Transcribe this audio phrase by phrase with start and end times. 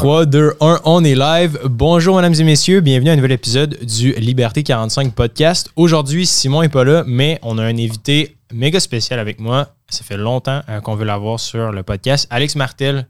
[0.00, 1.60] 3, 2, 1, on est live.
[1.66, 2.80] Bonjour, mesdames et messieurs.
[2.80, 5.70] Bienvenue à un nouvel épisode du Liberté 45 podcast.
[5.76, 9.74] Aujourd'hui, Simon n'est pas là, mais on a un invité méga spécial avec moi.
[9.90, 12.26] Ça fait longtemps euh, qu'on veut l'avoir sur le podcast.
[12.30, 13.08] Alex Martel,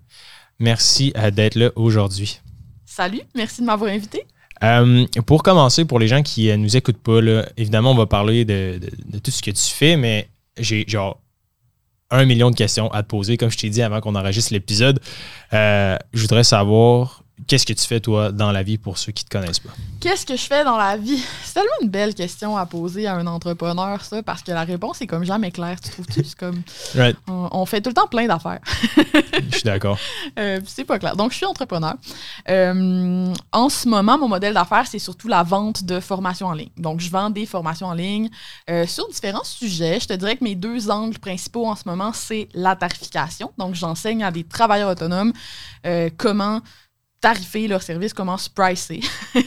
[0.58, 2.40] merci euh, d'être là aujourd'hui.
[2.86, 4.26] Salut, merci de m'avoir invité.
[4.64, 7.20] Euh, pour commencer, pour les gens qui ne nous écoutent pas,
[7.56, 10.28] évidemment, on va parler de, de tout ce que tu fais, mais
[10.58, 11.20] j'ai genre
[12.10, 15.00] un million de questions à te poser, comme je t'ai dit avant qu'on enregistre l'épisode.
[15.52, 19.24] Euh, je voudrais savoir Qu'est-ce que tu fais, toi, dans la vie pour ceux qui
[19.24, 19.70] ne te connaissent pas?
[20.00, 21.22] Qu'est-ce que je fais dans la vie?
[21.44, 25.00] C'est tellement une belle question à poser à un entrepreneur, ça, parce que la réponse
[25.02, 26.24] est comme jamais claire, tu trouves-tu?
[26.24, 26.62] C'est comme.
[27.28, 28.60] On, fait tout le temps plein d'affaires.
[29.50, 29.98] je suis d'accord.
[30.38, 31.16] Euh, c'est pas clair.
[31.16, 31.94] Donc, je suis entrepreneur.
[32.48, 36.70] Euh, en ce moment, mon modèle d'affaires, c'est surtout la vente de formations en ligne.
[36.76, 38.30] Donc, je vends des formations en ligne
[38.70, 40.00] euh, sur différents sujets.
[40.00, 43.52] Je te dirais que mes deux angles principaux en ce moment, c'est la tarification.
[43.58, 45.32] Donc, j'enseigne à des travailleurs autonomes
[46.16, 46.60] comment
[47.20, 49.00] tarifer leur service, comment se pricer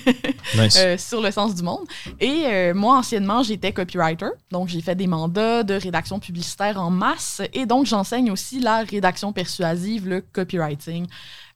[0.78, 1.86] euh, sur le sens du monde.
[2.20, 6.92] Et euh, moi, anciennement, j'étais copywriter, donc j'ai fait des mandats de rédaction publicitaire en
[6.92, 11.08] masse, et donc j'enseigne aussi la rédaction persuasive, le copywriting,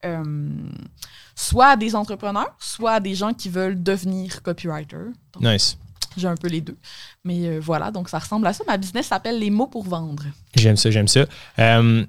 [0.06, 0.50] euh,
[1.36, 5.12] soit à des entrepreneurs, soit à des gens qui veulent devenir copywriter.
[5.40, 5.78] nice.
[6.16, 6.78] J'ai un peu les deux.
[7.24, 8.64] Mais voilà, donc ça ressemble à ça.
[8.66, 10.24] Ma business s'appelle Les mots pour vendre.
[10.56, 11.28] J'aime ça, j'aime ça.
[11.60, 12.08] il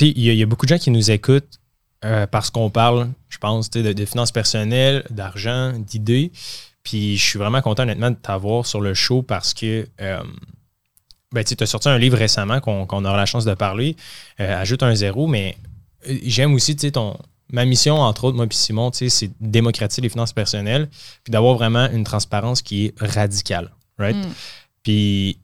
[0.00, 1.59] y, y, a beaucoup de gens qui nous écoutent
[2.04, 6.32] euh, parce qu'on parle, je pense, de, de, finances personnelles, d'argent, d'idées.
[6.82, 10.22] Puis je suis vraiment content, honnêtement, de t'avoir sur le show parce que euh,
[11.32, 13.96] ben, tu as sorti un livre récemment qu'on aura la chance de parler,
[14.40, 15.56] euh, Ajoute un zéro, mais
[16.24, 17.16] j'aime aussi ton,
[17.52, 20.88] ma mission, entre autres, moi et Simon, c'est de démocratiser les finances personnelles,
[21.22, 23.70] puis d'avoir vraiment une transparence qui est radicale.
[23.98, 24.16] Right?
[24.16, 24.30] Mm.
[24.82, 25.38] Puis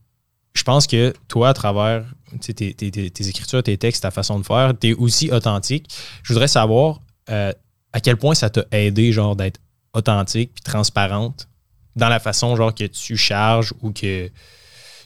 [0.55, 2.05] je pense que toi, à travers
[2.39, 5.89] tes, écritures, tes textes, ta façon de faire, tu es aussi authentique.
[6.23, 7.53] Je voudrais savoir euh,
[7.93, 9.61] à quel point ça t'a aidé genre d'être
[9.93, 11.49] authentique puis transparente
[11.95, 14.31] dans la façon genre que tu charges ou que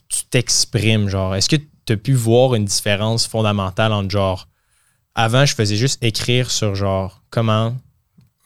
[0.08, 1.08] tu t'exprimes.
[1.08, 1.56] Genre, est-ce que
[1.86, 4.48] tu as pu voir une différence fondamentale entre genre
[5.14, 7.76] avant, je faisais juste écrire sur genre comment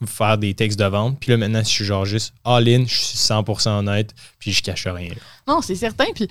[0.06, 1.18] faire des textes de vente.
[1.20, 4.86] Puis là, maintenant, je suis genre juste all-in, je suis 100% honnête, puis je cache
[4.86, 5.12] rien.
[5.46, 6.06] Non, c'est certain.
[6.14, 6.28] Puis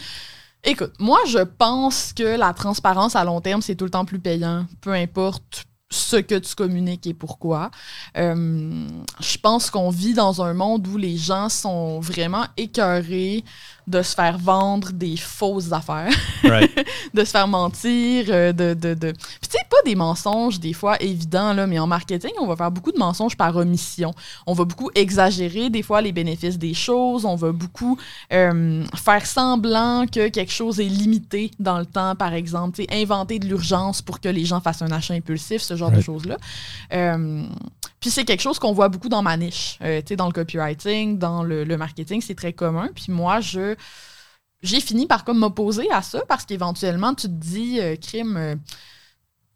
[0.66, 4.20] Écoute, moi, je pense que la transparence à long terme, c'est tout le temps plus
[4.20, 7.70] payant, peu importe ce que tu communiques et pourquoi.
[8.18, 8.88] Euh,
[9.20, 13.44] je pense qu'on vit dans un monde où les gens sont vraiment écœurés
[13.88, 16.14] de se faire vendre des fausses affaires,
[17.14, 18.74] de se faire mentir, euh, de...
[18.74, 19.12] de, de...
[19.12, 22.56] Puis tu sais, pas des mensonges des fois évidents, là, mais en marketing, on va
[22.56, 24.14] faire beaucoup de mensonges par omission.
[24.48, 27.98] On va beaucoup exagérer des fois les bénéfices des choses, on va beaucoup
[28.32, 33.02] euh, faire semblant que quelque chose est limité dans le temps, par exemple, tu sais,
[33.02, 36.38] inventer de l'urgence pour que les gens fassent un achat impulsif, ce genre de choses-là.
[36.94, 37.44] Euh,
[38.04, 41.18] puis c'est quelque chose qu'on voit beaucoup dans ma niche, tu sais, dans le copywriting,
[41.18, 42.90] dans le, le marketing, c'est très commun.
[42.94, 43.78] Puis moi, je
[44.62, 48.56] j'ai fini par comme m'opposer à ça parce qu'éventuellement, tu te dis, euh, crime, euh,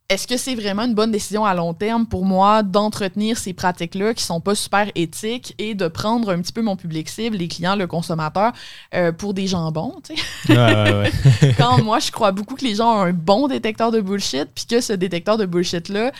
[0.10, 4.14] est-ce que c'est vraiment une bonne décision à long terme pour moi d'entretenir ces pratiques-là
[4.14, 7.50] qui sont pas super éthiques et de prendre un petit peu mon public cible, les
[7.50, 8.54] clients, le consommateur,
[8.94, 11.54] euh, pour des jambons, tu sais?
[11.58, 14.66] Quand moi, je crois beaucoup que les gens ont un bon détecteur de bullshit, puis
[14.66, 16.14] que ce détecteur de bullshit-là,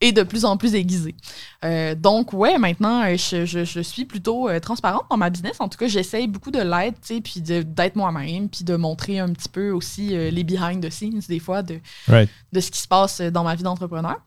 [0.00, 1.14] et de plus en plus aiguisé.
[1.64, 5.56] Euh, donc, ouais, maintenant, euh, je, suis plutôt euh, transparente dans ma business.
[5.60, 9.18] En tout cas, j'essaye beaucoup de l'être, tu sais, puis d'être moi-même, puis de montrer
[9.18, 12.88] un petit peu aussi les behind the scenes, des fois, de, de ce qui se
[12.88, 14.20] passe dans ma vie d'entrepreneur.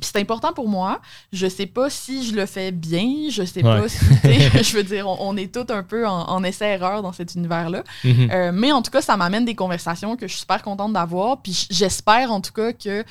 [0.00, 1.00] Puis c'est important pour moi.
[1.32, 3.28] Je sais pas si je le fais bien.
[3.30, 3.98] Je sais pas si.
[4.24, 7.84] je veux dire, on, est tous un peu en, essai-erreur dans cet univers-là.
[8.04, 8.50] Mm-hmm.
[8.52, 11.40] mais en tout cas, ça m'amène des conversations que je suis super contente d'avoir.
[11.42, 13.04] Puis j'espère en tout cas que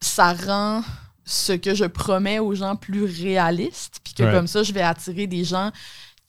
[0.00, 0.82] ça rend
[1.24, 5.26] ce que je promets aux gens plus réaliste, puis que comme ça, je vais attirer
[5.26, 5.70] des gens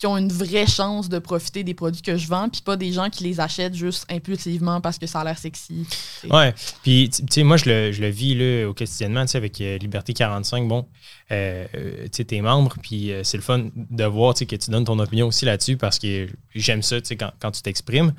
[0.02, 2.92] qui ont une vraie chance de profiter des produits que je vends, puis pas des
[2.92, 5.86] gens qui les achètent juste impulsivement parce que ça a l'air sexy.
[6.28, 9.38] Ouais, puis tu sais, moi, je le, je le vis là, au quotidiennement, tu sais,
[9.38, 10.88] avec euh, Liberté 45, bon,
[11.30, 11.66] euh,
[12.06, 14.72] tu sais, t'es membre, puis euh, c'est le fun de voir, tu sais, que tu
[14.72, 18.14] donnes ton opinion aussi là-dessus parce que j'aime ça, tu sais, quand, quand, tu t'exprimes.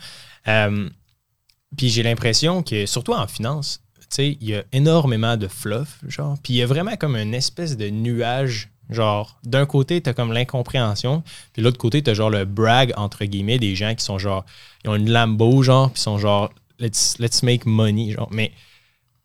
[1.76, 3.81] puis j'ai l'impression que, surtout en finance,
[4.18, 6.36] il y a énormément de fluff, genre.
[6.42, 8.68] Puis il y a vraiment comme une espèce de nuage.
[8.90, 11.22] Genre, d'un côté, tu as comme l'incompréhension,
[11.52, 14.44] puis l'autre côté, tu as genre le brag, entre guillemets, des gens qui sont genre,
[14.84, 18.28] ils ont une Lambo, genre, puis sont genre, let's, let's make money, genre.
[18.32, 18.52] Mais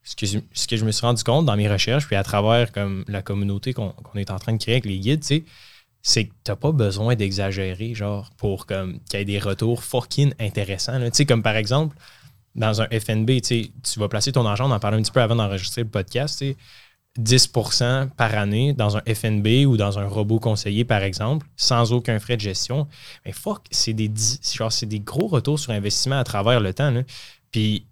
[0.04, 2.24] ce que, je, ce que je me suis rendu compte dans mes recherches, puis à
[2.24, 5.24] travers comme la communauté qu'on est en train de créer avec les guides,
[6.02, 10.34] c'est que t'as pas besoin d'exagérer, genre, pour comme qu'il y ait des retours fucking
[10.40, 10.98] intéressants.
[11.00, 11.98] Tu sais, comme par exemple,
[12.58, 15.36] dans un FNB, tu vas placer ton argent, on en parlait un petit peu avant
[15.36, 16.44] d'enregistrer le podcast.
[17.20, 22.20] 10% par année dans un FNB ou dans un robot conseiller, par exemple, sans aucun
[22.20, 22.88] frais de gestion,
[23.26, 24.12] mais fuck, c'est des,
[24.54, 26.94] genre, des gros retours sur investissement à travers le temps.
[27.52, 27.88] Puis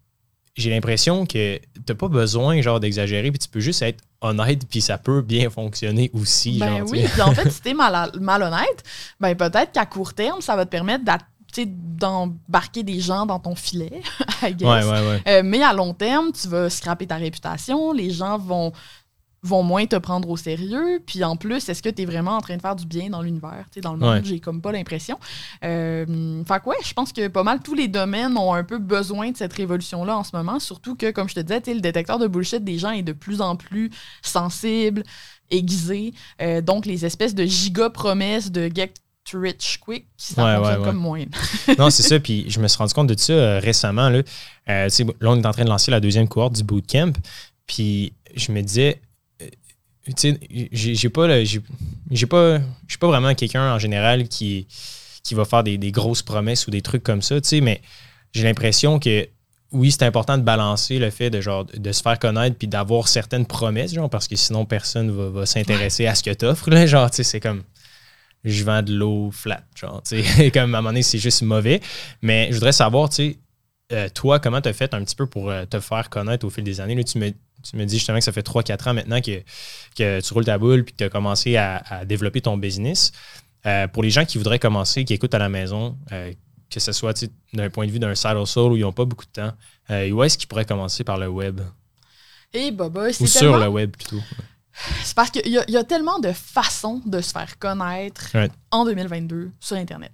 [0.55, 4.67] j'ai l'impression que tu n'as pas besoin genre d'exagérer, puis tu peux juste être honnête,
[4.69, 6.59] puis ça peut bien fonctionner aussi.
[6.59, 8.83] Ben oui, puis en fait, si tu es mal, malhonnête,
[9.19, 11.03] ben peut-être qu'à court terme, ça va te permettre
[11.65, 14.01] d'embarquer des gens dans ton filet,
[14.43, 14.67] I guess.
[14.67, 15.21] Ouais, ouais, ouais.
[15.27, 18.73] Euh, mais à long terme, tu vas scraper ta réputation, les gens vont
[19.45, 21.01] vont moins te prendre au sérieux.
[21.05, 23.21] Puis en plus, est-ce que tu es vraiment en train de faire du bien dans
[23.21, 23.65] l'univers?
[23.81, 25.19] Dans le monde, j'ai comme pas l'impression.
[25.63, 28.79] Euh, fait que ouais, je pense que pas mal tous les domaines ont un peu
[28.79, 30.59] besoin de cette révolution-là en ce moment.
[30.59, 33.39] Surtout que, comme je te disais, le détecteur de bullshit des gens est de plus
[33.41, 33.91] en plus
[34.23, 35.03] sensible,
[35.51, 36.13] aiguisé.
[36.41, 38.93] Euh, donc, les espèces de giga promesses de get
[39.33, 41.23] rich quick, ça fonctionne comme moins.
[41.77, 42.19] non, c'est ça.
[42.19, 44.09] Puis je me suis rendu compte de ça euh, récemment.
[44.09, 44.21] Là.
[44.67, 44.87] là,
[45.21, 47.13] on est en train de lancer la deuxième cohorte du bootcamp.
[47.67, 49.01] Puis je me disais,
[50.05, 50.39] tu sais,
[50.71, 51.59] j'ai pas, j'ai
[52.27, 54.67] pas, je suis pas vraiment quelqu'un en général qui,
[55.23, 57.81] qui va faire des, grosses promesses ou des trucs comme ça, tu sais, mais
[58.33, 59.27] j'ai l'impression que
[59.71, 63.07] oui, c'est important de balancer le fait de genre de se faire connaître puis d'avoir
[63.07, 66.69] certaines promesses, genre, parce que sinon personne va, va s'intéresser à ce que tu offres,
[66.69, 67.63] là, genre, tu sais, c'est comme
[68.45, 70.01] je vends de l'eau flat, genre,
[70.53, 71.81] comme à un moment donné, c'est juste mauvais,
[72.21, 73.39] mais je voudrais savoir, tu sais,
[73.91, 76.49] euh, toi, comment tu as fait un petit peu pour euh, te faire connaître au
[76.49, 76.95] fil des années?
[76.95, 77.31] Là, tu me
[77.63, 79.41] tu me dis justement que ça fait 3-4 ans maintenant que,
[79.97, 83.11] que, tu roules ta boule puis que tu as commencé à, développer ton business.
[83.65, 86.31] Euh, pour les gens qui voudraient commencer, qui écoutent à la maison, euh,
[86.69, 89.25] que ce soit d'un point de vue d'un side hustle où ils n'ont pas beaucoup
[89.25, 89.53] de temps,
[89.89, 91.61] où est-ce qu'ils pourraient commencer par le web?
[92.53, 92.77] Et hey,
[93.19, 94.21] Ou sur le web plutôt.
[95.03, 98.35] C'est parce qu'il y, a tellement de façons de se faire connaître
[98.71, 100.11] en 2022 sur Internet.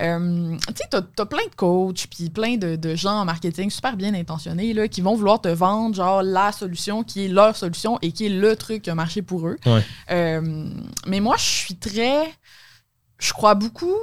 [0.00, 3.96] Euh, tu sais, tu as, plein de coachs puis plein de, gens en marketing super
[3.96, 7.98] bien intentionnés là, qui vont vouloir te vendre genre la solution qui est leur solution
[8.02, 9.58] et qui est le truc qui a marché pour eux.
[10.10, 10.68] Euh,
[11.06, 12.32] mais moi, je suis très.
[13.18, 13.96] Je crois beaucoup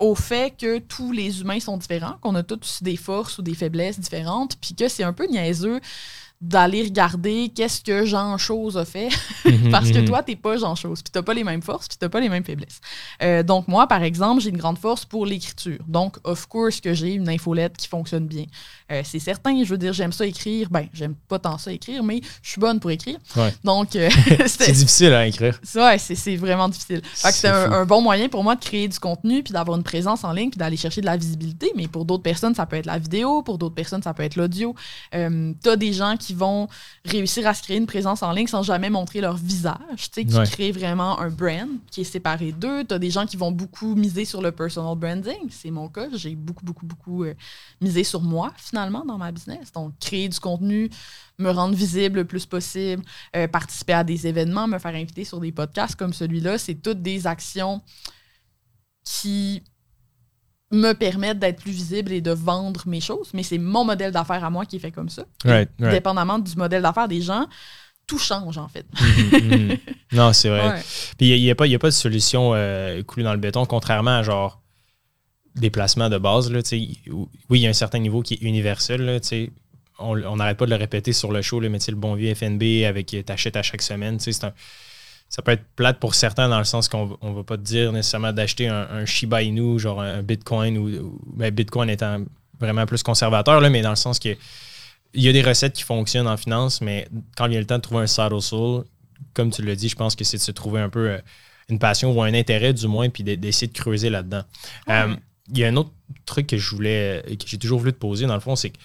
[0.00, 3.54] au fait que tous les humains sont différents, qu'on a tous des forces ou des
[3.54, 5.80] faiblesses différentes, puis que c'est un peu niaiseux
[6.40, 9.10] d'aller regarder qu'est-ce que Jean Chose a fait.
[9.44, 10.06] Mhm, parce que mhm.
[10.06, 12.30] toi t'es pas Jean Chose puis t'as pas les mêmes forces puis t'as pas les
[12.30, 12.80] mêmes faiblesses.
[13.22, 15.78] Euh, donc moi par exemple j'ai une grande force pour l'écriture.
[15.86, 18.46] Donc of course que j'ai une infolette qui fonctionne bien
[18.90, 20.68] euh, c'est certain je veux dire j'aime ça écrire.
[20.70, 23.18] Ben j'aime pas tant ça écrire mais je suis bonne pour écrire.
[23.64, 24.08] Donc euh,
[24.46, 25.58] c'est difficile à écrire.
[25.74, 27.02] Ouais c'est vraiment difficile.
[27.14, 30.24] C'est un, un, bon moyen pour moi de créer du contenu puis d'avoir une présence
[30.24, 31.72] en ligne puis d'aller chercher de la visibilité.
[31.76, 33.42] Mais pour d'autres personnes ça peut être la vidéo.
[33.42, 34.74] Pour d'autres personnes ça peut être l'audio.
[35.12, 36.68] T'as des gens qui vont
[37.04, 40.72] réussir à se créer une présence en ligne sans jamais montrer leur visage, qui créent
[40.72, 42.84] vraiment un brand qui est séparé d'eux.
[42.84, 45.48] Tu as des gens qui vont beaucoup miser sur le personal branding.
[45.50, 46.08] C'est mon cas.
[46.14, 47.34] J'ai beaucoup, beaucoup, beaucoup euh,
[47.80, 49.72] misé sur moi, finalement, dans ma business.
[49.72, 50.90] Donc, créer du contenu,
[51.38, 53.02] me rendre visible le plus possible,
[53.36, 57.02] euh, participer à des événements, me faire inviter sur des podcasts comme celui-là, c'est toutes
[57.02, 57.82] des actions
[59.04, 59.62] qui
[60.72, 64.44] me permettre d'être plus visible et de vendre mes choses, mais c'est mon modèle d'affaires
[64.44, 65.24] à moi qui est fait comme ça.
[65.78, 67.46] Dépendamment du modèle d'affaires des gens,
[68.06, 68.86] tout change en fait.
[69.00, 69.78] Mhm, mhm.
[70.12, 70.82] Non, c'est vrai.
[71.18, 74.22] Puis il n'y a, a, pas de solution euh, coulée dans le béton, contrairement à
[74.22, 74.60] genre
[75.56, 76.50] des placements de base.
[76.50, 79.02] Là, oui, il y a un certain niveau qui est universel.
[79.02, 79.18] Là,
[79.98, 83.14] on n'arrête pas de le répéter sur le show, mais le bon vieux FNB avec
[83.26, 84.18] t'achètes à chaque semaine.
[84.18, 84.52] C'est un
[85.30, 87.92] ça peut être plate pour certains dans le sens qu'on ne va pas te dire
[87.92, 92.24] nécessairement d'acheter un, Shiba Inu, genre un Bitcoin, ou, ben, Bitcoin étant
[92.58, 94.36] vraiment plus conservateur, là, mais dans le sens que
[95.12, 97.66] il y a des recettes qui fonctionnent en finance, mais quand il y a le
[97.66, 98.84] temps de trouver un side soul,
[99.32, 101.18] comme tu l'as dit, je pense que c'est de se trouver un peu euh,
[101.68, 104.42] une passion ou un intérêt du moins, puis d'essayer de creuser là-dedans.
[104.88, 105.14] Euh,
[105.50, 105.92] il y a un autre
[106.26, 108.78] truc que je voulais, que j'ai toujours voulu te poser, dans le fond, c'est que,
[108.78, 108.82] tu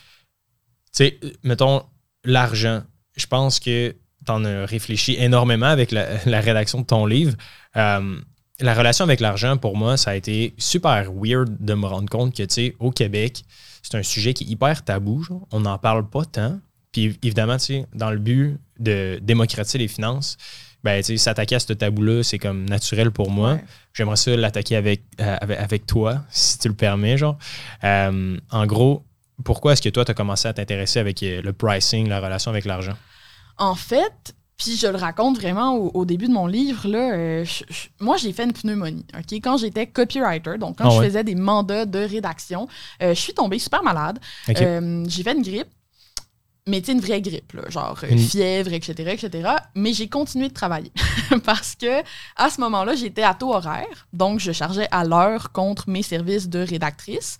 [0.93, 1.83] sais, mettons,
[2.23, 2.83] l'argent.
[3.15, 3.95] Je pense que
[4.25, 7.35] t'en as réfléchi énormément avec la, rédaction de ton livre.
[7.75, 8.19] Euh,
[8.59, 12.35] la relation avec l'argent, pour moi, ça a été super weird de me rendre compte
[12.35, 13.43] que, tu sais, au Québec,
[13.83, 15.25] c'est un sujet qui est hyper tabou.
[15.51, 16.59] On n'en parle pas tant.
[16.91, 20.37] Puis évidemment, tu sais, dans le but de démocratiser les finances,
[20.85, 23.57] ben, tu sais, s'attaquer à ce tabou-là, c'est comme naturel pour moi.
[23.93, 27.37] J'aimerais ça l'attaquer avec, euh, avec, toi, si tu le permets, genre.
[27.83, 29.03] Euh, en gros,
[29.43, 32.65] pourquoi est-ce que toi, tu as commencé à t'intéresser avec le pricing, la relation avec
[32.65, 32.93] l'argent?
[33.57, 37.45] En fait, puis je le raconte vraiment au, début de mon livre, là, euh,
[37.99, 39.05] moi j'ai fait une pneumonie.
[39.13, 39.33] ok?
[39.43, 42.67] Quand j'étais copywriter, donc quand ah je faisais des mandats de rédaction,
[43.01, 44.19] euh, je suis tombée super malade.
[44.49, 45.67] Euh, j'ai fait une grippe,
[46.67, 49.49] mais tu une vraie grippe, là, genre fièvre, etc., etc.
[49.75, 50.91] Mais j'ai continué de travailler
[51.45, 52.01] parce que
[52.35, 56.49] à ce moment-là, j'étais à taux horaire, donc je chargeais à l'heure contre mes services
[56.49, 57.37] de rédactrice.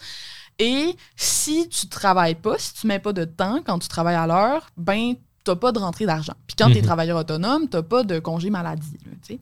[0.60, 4.28] Et si tu travailles pas, si tu mets pas de temps quand tu travailles à
[4.28, 6.34] l'heure, ben t'as pas de rentrée d'argent.
[6.48, 6.86] Puis quand tu es Mhm.
[6.88, 8.98] travailleur autonome, t'as pas de congé maladie.
[9.06, 9.36] là.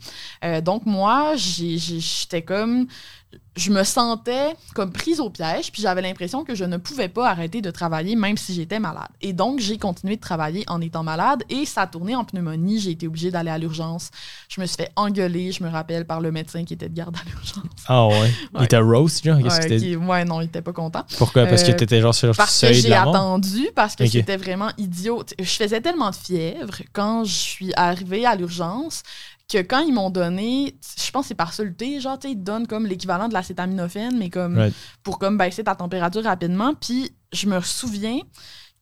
[0.43, 2.87] Euh, donc moi, j'étais comme...
[3.55, 7.29] Je me sentais comme prise au piège, puis j'avais l'impression que je ne pouvais pas
[7.29, 9.07] arrêter de travailler même si j'étais malade.
[9.21, 12.79] Et donc, j'ai continué de travailler en étant malade et ça a tourné en pneumonie.
[12.79, 14.09] J'ai été obligée d'aller à l'urgence.
[14.49, 17.15] Je me suis fait engueuler, je me rappelle, par le médecin qui était de garde
[17.15, 17.63] à l'urgence.
[17.87, 18.31] Ah ouais?
[18.57, 19.37] Il était roast, genre?
[19.37, 21.05] Ouais, que qui- ouais, non, il était pas content.
[21.17, 21.45] Pourquoi?
[21.45, 24.09] Parce que Euh, t'étais genre sur le Parce que seuil j'ai attendu, parce que Ok.
[24.09, 25.23] c'était vraiment idiot.
[25.39, 29.03] Je faisais tellement de fièvre quand je suis arrivée à l'urgence
[29.53, 32.37] que quand ils m'ont donné, je pense que c'est par soluté, genre, tu sais, ils
[32.37, 34.73] te donnent comme l'équivalent de l'acétaminophène, mais comme Right.
[35.03, 36.73] pour comme baisser ta température rapidement.
[36.73, 38.19] Puis je me souviens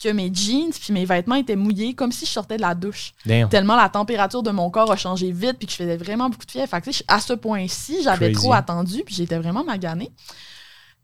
[0.02, 3.14] que mes jeans puis mes vêtements étaient mouillés comme si je sortais de la douche.
[3.26, 3.50] Damn.
[3.50, 6.46] Tellement la température de mon corps a changé vite puis que je faisais vraiment beaucoup
[6.46, 6.70] de fièvre.
[6.70, 10.12] Fait que, à ce point-ci, j'avais trop attendu puis j'étais vraiment maganée.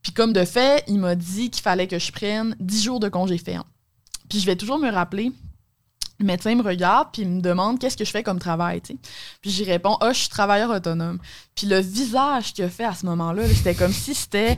[0.01, 3.09] Puis comme de fait, il m'a dit qu'il fallait que je prenne 10 jours de
[3.09, 3.65] congé ferme.
[4.29, 5.31] Puis je vais toujours me rappeler,
[6.19, 8.93] le médecin me regarde puis il me demande qu'est-ce que je fais comme travail, tu
[8.93, 8.99] sais?
[9.41, 11.19] Puis j'y réponds, ah, je suis travailleur autonome.
[11.55, 14.57] Puis le visage qu'il a fait à ce moment-là, là, c'était comme si c'était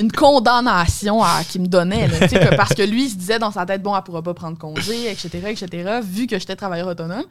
[0.00, 2.08] une condamnation qu'il me donnait.
[2.56, 5.10] parce que lui, il se disait dans sa tête, bon, elle pourra pas prendre congé,
[5.10, 7.24] etc., etc., vu que j'étais travailleur autonome.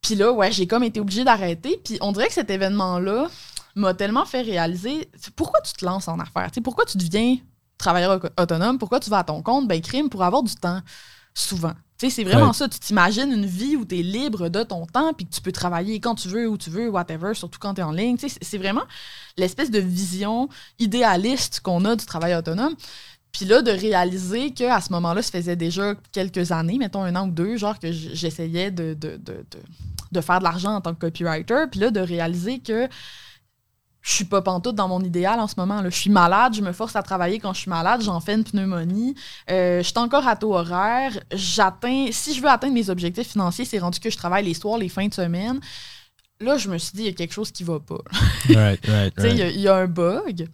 [0.00, 1.80] Puis là, ouais, j'ai comme été obligée d'arrêter.
[1.84, 3.28] Puis on dirait que cet événement-là
[3.74, 6.50] m'a tellement fait réaliser pourquoi tu te lances en affaires.
[6.64, 7.36] Pourquoi tu deviens
[7.78, 10.80] travailleur au- autonome, pourquoi tu vas à ton compte, ben crime pour avoir du temps,
[11.34, 11.72] souvent.
[11.98, 12.52] Tu sais, c'est vraiment Ouais.
[12.54, 12.68] ça.
[12.68, 15.52] Tu t'imagines une vie où tu es libre de ton temps, puis que tu peux
[15.52, 18.16] travailler quand tu veux, où tu veux, whatever, surtout quand tu es en ligne.
[18.16, 18.84] Tu sais, c'est- vraiment
[19.36, 22.74] l'espèce de vision idéaliste qu'on a du travail autonome.
[23.32, 27.28] Puis là, de réaliser qu'à ce moment-là, ça faisait déjà quelques années, mettons un an
[27.28, 29.58] ou deux, genre que j'essayais de, de, de, de,
[30.10, 31.66] de faire de l'argent en tant que copywriter.
[31.70, 32.88] Puis là, de réaliser que
[34.02, 35.82] je suis pas pantoute dans mon idéal en ce moment.
[35.82, 35.90] Là.
[35.90, 38.44] Je suis malade, je me force à travailler quand je suis malade, j'en fais une
[38.44, 39.14] pneumonie.
[39.50, 41.18] Euh, je suis encore à taux horaire.
[41.32, 44.78] J'atteins, si je veux atteindre mes objectifs financiers, c'est rendu que je travaille les soirs,
[44.78, 45.60] les fins de semaine.
[46.40, 48.00] Là, je me suis dit, il y a quelque chose qui va pas.
[48.48, 50.48] Right, right, y il y, a un bug.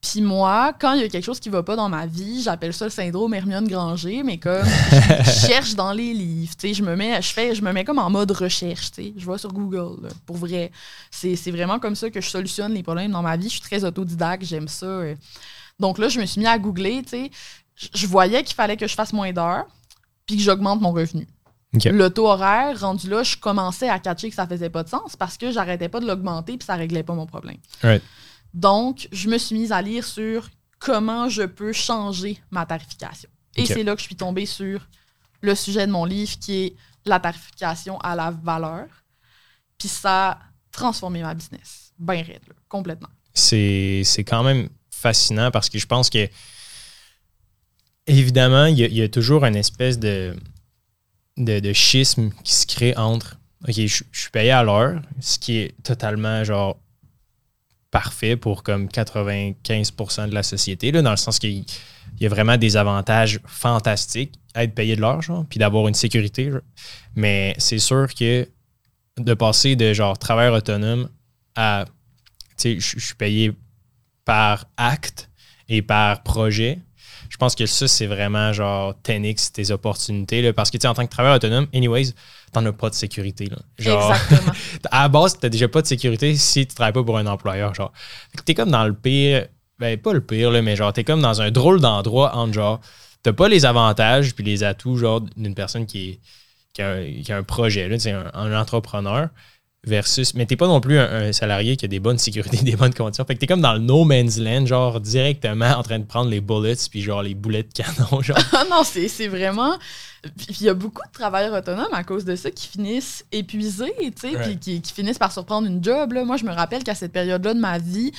[0.00, 2.72] Puis moi, quand il y a quelque chose qui va pas dans ma vie, j'appelle
[2.72, 4.64] ça le syndrome Hermione Granger, mais comme
[5.24, 7.84] je cherche dans les livres, tu sais, je me mets, je fais, je me mets
[7.84, 10.70] comme en mode recherche, tu sais, je vais sur Google, là, pour vrai.
[11.10, 13.46] C'est c'est vraiment comme ça que je solutionne les problèmes dans ma vie.
[13.48, 14.86] Je suis très autodidacte, j'aime ça.
[14.86, 15.14] euh.
[15.80, 17.30] Donc là, je me suis mis à googler, tu sais,
[17.92, 19.66] je- voyais qu'il fallait que je fasse moins d'heures,
[20.26, 21.26] puis que j'augmente mon revenu.
[21.90, 25.16] Le taux horaire, rendu là, je commençais à catcher que ça faisait pas de sens
[25.16, 27.58] parce que j'arrêtais pas de l'augmenter puis ça réglait pas mon problème.
[27.82, 28.02] Right.
[28.54, 33.28] Donc, je me suis mise à lire sur comment je peux changer ma tarification.
[33.56, 34.86] Et c'est là que je suis tombée sur
[35.40, 38.86] le sujet de mon livre qui est la tarification à la valeur.
[39.78, 40.38] Puis ça a
[40.72, 41.92] transformé ma business.
[41.98, 43.08] Ben raide, là, complètement.
[43.34, 46.28] c'est quand même fascinant parce que je pense que,
[48.06, 50.36] évidemment, il y, a- il y a toujours une espèce de,
[51.36, 53.36] de, de schisme qui se crée entre,
[53.66, 56.78] OK, je, je suis payé à l'heure, ce qui est totalement, genre,
[57.90, 61.64] parfait pour comme 95% de la société, là, dans le sens qu'il
[62.16, 65.94] il y a vraiment des avantages fantastiques à être payé de l'heure, puis d'avoir une
[65.94, 66.50] sécurité.
[67.14, 68.48] Mais c'est sûr que
[69.18, 71.08] de passer de, genre, travailleur autonome
[71.54, 71.84] à
[72.56, 73.52] tu sais, je suis payé
[74.24, 75.30] par acte
[75.68, 76.80] et par projet.
[77.28, 80.42] Je pense que ça, c'est vraiment genre 10x tes opportunités.
[80.42, 82.12] Là, parce que tu sais, en tant que travailleur autonome, anyways,
[82.52, 83.46] t'en as pas de sécurité.
[83.46, 83.58] Là.
[83.78, 84.52] Genre, Exactement.
[84.90, 87.74] à la base, t'as déjà pas de sécurité si tu travailles pas pour un employeur.
[87.74, 87.92] Genre.
[88.44, 89.46] T'es comme dans le pire,
[89.78, 92.80] ben pas le pire, là, mais genre, t'es comme dans un drôle d'endroit entre genre,
[93.22, 96.20] t'as pas les avantages puis les atouts genre d'une personne qui, est,
[96.72, 97.96] qui, a un, qui a un projet, là,
[98.34, 99.28] un, un entrepreneur
[99.86, 102.76] versus, mais t'es pas non plus un, un salarié qui a des bonnes sécurités, des
[102.76, 103.24] bonnes conditions.
[103.24, 106.30] Fait que t'es comme dans le no man's land, genre directement en train de prendre
[106.30, 108.38] les bullets puis genre les boulets de canon, genre.
[108.52, 109.76] Ah non, c'est c'est vraiment.
[110.36, 113.94] Puis il y a beaucoup de travailleurs autonomes à cause de ça qui finissent épuisés,
[113.98, 114.42] tu sais, Ouais.
[114.42, 116.12] puis qui, qui finissent par surprendre une job.
[116.12, 116.24] Là.
[116.24, 118.10] Moi, je me rappelle qu'à cette période-là de ma vie,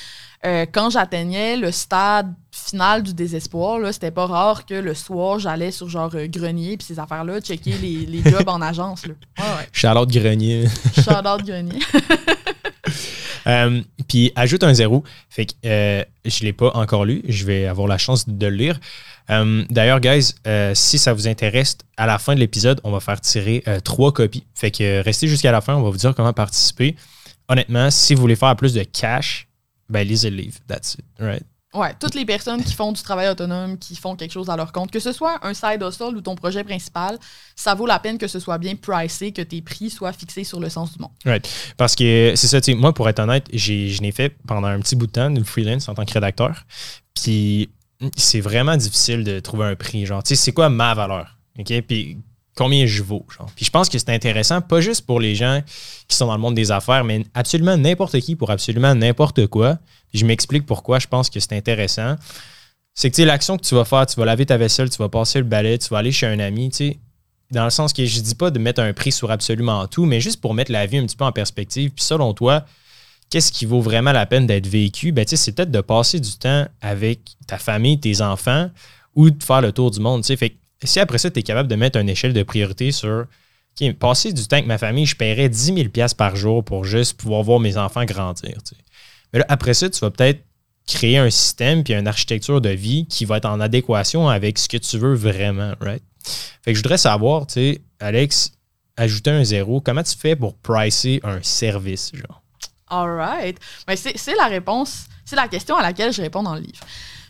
[0.45, 2.33] euh, quand j'atteignais le stade
[2.67, 6.77] final du désespoir, là, c'était pas rare que le soir, j'allais sur genre euh, grenier
[6.77, 9.05] puis ces affaires-là, checker les, les jobs en agence.
[9.05, 9.13] Là.
[9.37, 9.67] Ouais, ouais.
[9.71, 10.65] Charlotte Grenier.
[10.97, 11.79] Out grenier.
[13.47, 15.03] Euh, puis ajoute un zéro.
[15.29, 17.23] Fait que euh, je l'ai pas encore lu.
[17.27, 18.79] Je vais avoir la chance de le lire.
[19.69, 23.21] D'ailleurs, guys, euh, si ça vous intéresse, à la fin de l'épisode, on va faire
[23.21, 24.43] tirer euh, trois copies.
[24.55, 26.95] Fait que euh, restez jusqu'à la fin, on va vous dire comment participer.
[27.47, 29.47] Honnêtement, si vous voulez faire plus de cash,
[29.89, 30.57] ben lisez le livre.
[30.67, 31.05] That's it.
[31.19, 31.43] Right?
[31.75, 34.71] Ouais, toutes les personnes qui font du travail autonome, qui font quelque chose à leur
[34.71, 37.19] compte, que ce soit un side hustle ou ton projet principal,
[37.55, 40.59] ça vaut la peine que ce soit bien pricé, que tes prix soient fixés sur
[40.59, 41.41] le sens du monde.
[41.77, 44.79] Parce que c'est ça, tu sais, moi, pour être honnête, je n'ai fait pendant un
[44.79, 46.65] petit bout de temps de freelance en tant que rédacteur.
[47.13, 47.69] Puis
[48.17, 50.07] c'est vraiment difficile de trouver un prix.
[50.07, 51.37] Genre, tu sais, c'est quoi ma valeur?
[51.59, 51.81] OK?
[51.81, 52.17] Puis
[52.59, 53.49] combien je vaux, genre.
[53.55, 55.61] Puis je pense que c'est intéressant, pas juste pour les gens
[56.09, 59.77] qui sont dans le monde des affaires, mais absolument n'importe qui pour absolument n'importe quoi.
[60.13, 62.17] Je m'explique pourquoi je pense que c'est intéressant.
[62.93, 65.39] C'est que, l'action que tu vas faire, tu vas laver ta vaisselle, tu vas passer
[65.39, 66.99] le balai, tu vas aller chez un ami, tu sais,
[67.49, 70.19] dans le sens que je dis pas de mettre un prix sur absolument tout, mais
[70.19, 71.91] juste pour mettre la vie un petit peu en perspective.
[71.91, 72.65] Puis selon toi,
[73.29, 75.13] qu'est-ce qui vaut vraiment la peine d'être vécu?
[75.13, 78.69] Ben, c'est peut-être de passer du temps avec ta famille, tes enfants,
[79.15, 80.35] ou de faire le tour du monde, tu sais.
[80.35, 83.25] Fait que si après ça, tu es capable de mettre une échelle de priorité sur
[83.79, 87.19] OK, passer du temps avec ma famille, je paierais 10 000 par jour pour juste
[87.19, 88.57] pouvoir voir mes enfants grandir.
[89.33, 90.43] Mais là, après ça, tu vas peut-être
[90.87, 94.67] créer un système puis une architecture de vie qui va être en adéquation avec ce
[94.67, 96.03] que tu veux vraiment, right?
[96.63, 98.51] Fait que je voudrais savoir, tu sais, Alex,
[98.97, 102.41] ajouter un zéro, comment tu fais pour pricer un service, genre?
[102.87, 103.57] All right.
[103.87, 106.83] Mais c'est la réponse, c'est la question à laquelle je réponds dans le livre.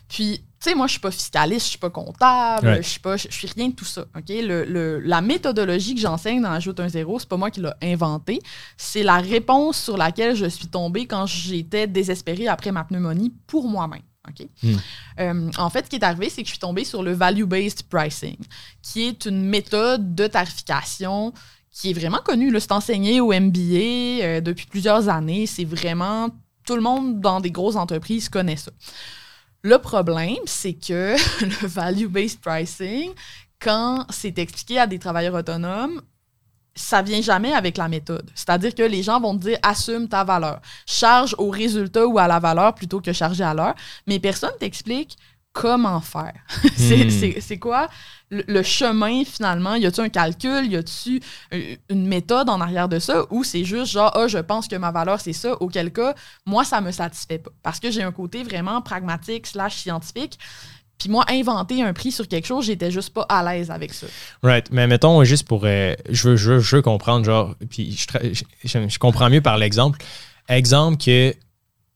[0.08, 3.16] Puis, tu sais, moi, je suis pas fiscaliste, je suis pas comptable, je suis pas,
[3.16, 4.02] je suis rien de tout ça.
[4.14, 7.70] Ok, le, la méthodologie que j'enseigne dans Ajoute un zéro, c'est pas moi qui l'ai
[7.82, 8.40] inventé.
[8.76, 13.68] C'est la réponse sur laquelle je suis tombée quand j'étais désespérée après ma pneumonie pour
[13.68, 14.02] moi-même.
[14.28, 14.46] ok?
[14.62, 14.76] Hmm.
[15.20, 17.84] Euh, en fait, ce qui est arrivé, c'est que je suis tombée sur le value-based
[17.88, 18.36] pricing,
[18.82, 21.32] qui est une méthode de tarification
[21.70, 22.52] qui est vraiment connue.
[22.60, 25.46] C'est enseigné au MBA euh, depuis plusieurs années.
[25.46, 26.28] C'est vraiment
[26.66, 28.72] tout le monde dans des grosses entreprises connaît ça.
[29.62, 33.10] Le problème, c'est que le value-based pricing,
[33.60, 36.00] quand c'est expliqué à des travailleurs autonomes,
[36.74, 38.30] ça vient jamais avec la méthode.
[38.34, 42.26] C'est-à-dire que les gens vont te dire assume ta valeur, charge au résultat ou à
[42.26, 43.74] la valeur plutôt que charger à l'heure,
[44.06, 45.18] mais personne t'explique
[45.52, 46.34] comment faire?
[46.76, 47.04] c'est-
[47.36, 47.40] Hmm.
[47.40, 47.88] c'est quoi
[48.30, 49.74] le, le chemin finalement?
[49.74, 50.66] Y a-tu un calcul?
[50.66, 51.20] Y a-tu
[51.52, 53.24] euh, une méthode en arrière de ça?
[53.30, 56.14] Ou c'est juste genre, ah, je pense que ma valeur c'est ça, auquel cas,
[56.46, 57.50] moi, ça me satisfait pas.
[57.62, 60.38] Parce que j'ai un côté vraiment pragmatique slash scientifique.
[60.98, 64.06] Puis moi, inventer un prix sur quelque chose, j'étais juste pas à l'aise avec ça.
[64.42, 64.70] Right.
[64.70, 65.62] Mais mettons, juste pour.
[65.64, 67.54] euh, je, veux, je, veux, je veux comprendre, genre.
[67.70, 67.96] Puis
[68.64, 69.98] je, comprends mieux par l'exemple.
[70.48, 71.34] Exemple que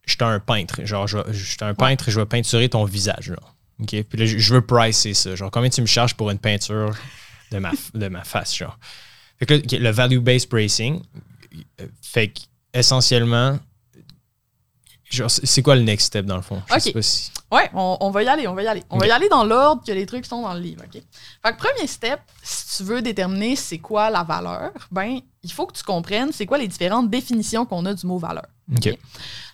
[0.06, 0.84] j'étais un peintre.
[0.84, 3.53] Genre, je, j'étais un peintre et je vais peinturer ton visage, genre.
[3.80, 4.02] OK?
[4.04, 5.34] Puis là, je, veux pricer ça.
[5.34, 6.94] Genre, combien tu me charges pour une peinture
[7.50, 8.78] de ma, de ma face, genre?
[9.38, 11.02] Fait que là, le value-based pricing,
[11.80, 12.40] euh, fait que
[12.72, 13.58] essentiellement.
[15.28, 16.60] C'est quoi le next step dans le fond?
[16.68, 16.80] Je OK.
[16.80, 18.82] sais pas si- Ouais, on, on va y aller, on va y aller.
[18.90, 21.00] On va y aller dans l'ordre que les trucs sont dans le livre, OK?
[21.42, 25.66] Fait que premier step, si tu veux déterminer c'est quoi la valeur, ben, il faut
[25.66, 28.46] que tu comprennes c'est quoi les différentes définitions qu'on a du mot valeur.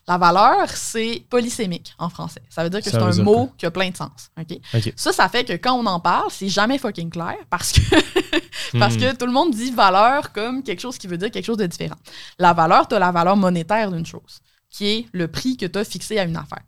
[0.07, 2.43] La valeur, c'est polysémique en français.
[2.49, 4.31] Ça veut dire que c'est un mot qui a plein de sens.
[4.39, 4.59] OK?
[4.75, 4.93] OK.
[4.97, 7.81] Ça, ça fait que quand on en parle, c'est jamais fucking clair parce que,
[8.79, 8.99] parce Hmm.
[9.01, 11.67] que tout le monde dit valeur comme quelque chose qui veut dire quelque chose de
[11.67, 11.97] différent.
[12.39, 15.79] La valeur, tu as la valeur monétaire d'une chose, qui est le prix que tu
[15.79, 16.63] as fixé à une affaire.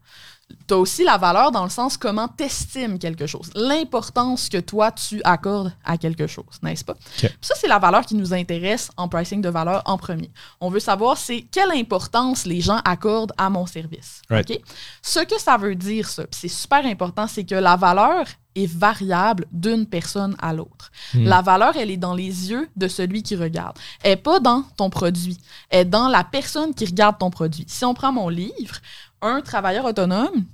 [0.67, 4.59] Tu as aussi la valeur dans le sens comment tu estimes quelque chose, l'importance que
[4.59, 6.95] toi tu accordes à quelque chose, n'est-ce pas?
[7.41, 10.31] Ça, c'est la valeur qui nous intéresse en pricing de valeur en premier.
[10.61, 14.23] On veut savoir c'est quelle importance les gens accordent à mon service.
[14.31, 14.61] Right.
[15.03, 19.47] Ce que ça veut dire, ça, c'est super important, c'est que la valeur est variable
[19.51, 20.91] d'une personne à l'autre.
[21.15, 21.25] Hmm.
[21.25, 23.79] La valeur, elle est dans les yeux de celui qui regarde.
[24.03, 25.39] Elle n'est pas dans ton produit.
[25.71, 27.65] Elle est dans la personne qui regarde ton produit.
[27.67, 28.77] Si on prend mon livre,
[29.23, 30.45] un travailleur autonome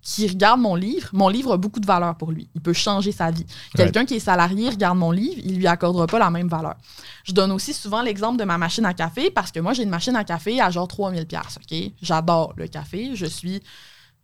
[0.00, 2.48] qui regarde mon livre, mon livre a beaucoup de valeur pour lui.
[2.56, 3.46] Il peut changer sa vie.
[3.76, 6.74] Quelqu'un qui est salarié regarde mon livre, il lui accordera pas la même valeur.
[7.24, 9.90] Je donne aussi souvent l'exemple de ma machine à café parce que moi, j'ai une
[9.90, 11.78] machine à café à genre 3000 pièces, OK?
[12.02, 13.62] J'adore le café, je suis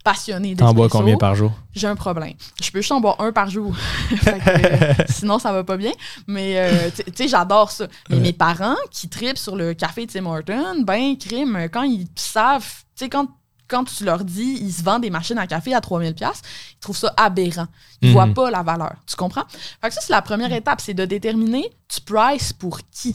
[0.02, 0.98] passionnée T'en bois d'espresso.
[0.98, 1.52] combien par jour?
[1.74, 2.34] J'ai un problème.
[2.60, 3.72] Je peux juste en boire un par jour.
[4.10, 5.92] Que, euh, sinon, ça va pas bien.
[6.26, 7.86] Mais, euh, tu sais, j'adore ça.
[8.08, 8.22] Mais Ouais.
[8.22, 12.66] mes parents qui tripent sur le café de Tim Hortons, ben, crime, quand ils savent,
[12.96, 13.28] tu sais, quand,
[13.68, 16.40] quand tu leur dis, ils se vendent des machines à café à 3000 pièces,
[16.74, 17.66] ils trouvent ça aberrant.
[18.00, 18.12] Ils Mhm.
[18.14, 18.94] voient pas la valeur.
[19.06, 19.44] Tu comprends?
[19.80, 23.14] Fait que ça, c'est la première étape, c'est de déterminer tu prices pour qui?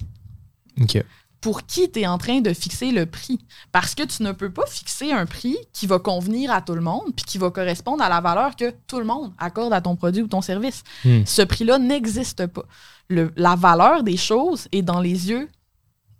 [0.82, 1.04] OK.
[1.42, 3.38] pour qui tu es en train de fixer le prix?
[3.74, 6.80] Parce que tu ne peux pas fixer un prix qui va convenir à tout le
[6.80, 9.98] monde puis qui va correspondre à la valeur que tout le monde accorde à ton
[9.98, 10.84] produit ou ton service.
[11.04, 11.24] Hmm.
[11.26, 12.64] Ce prix-là n'existe pas.
[13.10, 15.50] Le- la valeur des choses est dans les yeux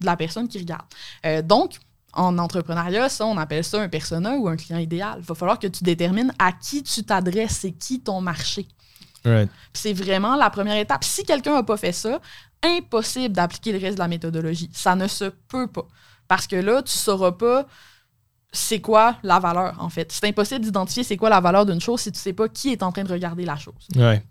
[0.02, 0.84] de la personne qui regarde.
[1.26, 1.78] Euh, donc,
[2.14, 5.18] en entrepreneuriat, ça, on appelle ça un persona ou un client idéal.
[5.20, 8.68] Il va falloir que tu détermines à qui tu t'adresses, c'est qui ton marché.
[9.26, 9.50] Right.
[9.74, 11.04] C'est vraiment la première étape.
[11.04, 12.20] Si quelqu'un n'a pas fait ça,
[12.62, 14.70] impossible d'appliquer le reste de la méthodologie.
[14.74, 15.88] Ça ne se peut pas.
[16.28, 17.66] Parce que là, tu ne sauras pas
[18.52, 20.12] c'est quoi la valeur, en fait.
[20.12, 22.70] C'est impossible d'identifier c'est quoi la valeur d'une chose si tu ne sais pas qui
[22.72, 23.88] est en train de regarder la chose.
[23.96, 24.24] Ouais.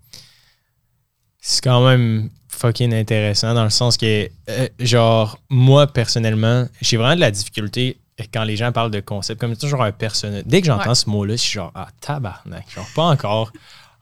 [1.40, 7.14] C'est quand même fucking intéressant dans le sens que, euh, genre, moi, personnellement, j'ai vraiment
[7.16, 7.98] de la difficulté
[8.32, 10.42] quand les gens parlent de concept, comme toujours un personnel.
[10.46, 10.94] Dès que j'entends Ouais.
[10.94, 12.66] ce mot-là, je suis genre, ah, tabarnak.
[12.74, 13.50] Genre, pas encore.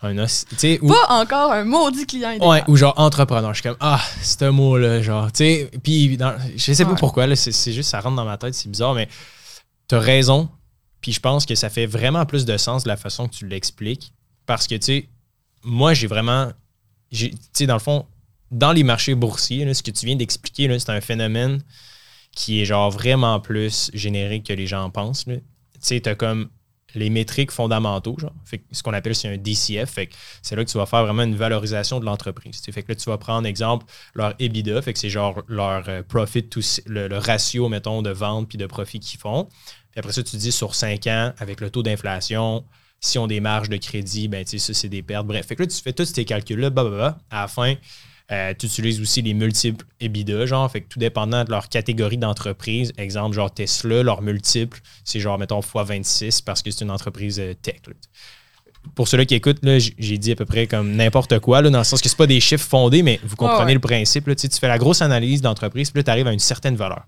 [0.03, 0.47] un os.
[0.49, 2.49] tu sais, ou- Pas encore un maudit client idéal.
[2.49, 3.53] Ouais, ou genre entrepreneur.
[3.53, 5.71] Je suis comme, ah, c'est un mot-là, genre, tu sais.
[5.83, 6.97] Puis, dans- je sais pas Ouais.
[6.99, 9.09] pourquoi, là, c'est juste, ça rentre dans ma tête, c'est bizarre, mais
[9.89, 10.49] t'as raison.
[11.03, 13.47] Puis, je pense que ça fait vraiment plus de sens de la façon que tu
[13.47, 14.15] l'expliques.
[14.47, 15.09] Parce que, tu sais,
[15.65, 16.51] moi, j'ai vraiment.
[17.13, 18.07] Tu sais, dans le fond,
[18.51, 21.63] dans les marchés boursiers, ce que tu viens d'expliquer, c'est un phénomène
[22.35, 25.25] qui est genre vraiment plus générique que les gens pensent.
[25.25, 25.41] Tu
[25.81, 26.51] sais, t'as comme
[26.95, 28.35] les métriques fondamentaux, genre.
[28.73, 29.99] Ce qu'on appelle c'est un DCF.
[30.43, 32.61] C'est là que tu vas faire vraiment une valorisation de l'entreprise.
[32.61, 36.49] Fait que là, tu vas prendre, exemple, leur EBITDA, c'est genre leur euh, profit,
[36.87, 39.49] le ratio, mettons, de vente puis de profit qu'ils font.
[39.91, 42.65] Puis après ça, tu dis sur 5 ans, avec le taux d'inflation,
[43.01, 45.27] si on des marges de crédit, ben tu sais, ça, c'est des pertes.
[45.27, 47.19] Bref, fait que là, tu fais tous tes calculs-là, bah, bah, bah.
[47.31, 47.75] À la fin,
[48.33, 52.17] euh, tu utilises aussi les multiples EBITDA, genre, fait que tout dépendant de leur catégorie
[52.19, 57.41] d'entreprise, exemple, genre Tesla, leur multiple, c'est genre, mettons, x26 parce que c'est une entreprise
[57.41, 57.81] euh, tech.
[57.87, 57.95] là.
[58.95, 59.59] Pour ceux-là qui écoutent,
[59.99, 62.27] j'ai dit à peu près comme n'importe quoi, là, dans le sens que c'est pas
[62.27, 63.75] des chiffres fondés, mais vous comprenez ouais.
[63.75, 64.27] le principe.
[64.27, 66.39] Là, tu sais, tu fais la grosse analyse d'entreprise, puis là, tu arrives à une
[66.39, 67.03] certaine valeur.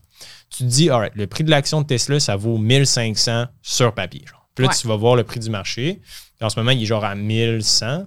[0.51, 4.23] Tu te dis, alright, le prix de l'action de Tesla, ça vaut 1500 sur papier.
[4.29, 4.47] Genre.
[4.55, 4.77] Puis là, Ouais.
[4.79, 6.01] tu vas voir le prix du marché.
[6.43, 8.05] En ce moment, il est genre à 1100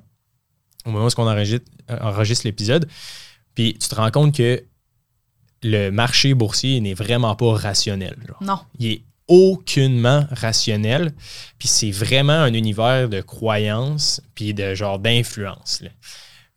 [0.86, 2.88] au moment où on enregistre, euh, enregistre l'épisode.
[3.54, 4.64] Puis tu te rends compte que
[5.64, 8.16] le marché boursier n'est vraiment pas rationnel.
[8.28, 8.38] genre.
[8.42, 8.60] Non.
[8.80, 11.14] Il est aucunement rationnel.
[11.58, 15.82] Puis c'est vraiment un univers de croyances puis de genre d'influence.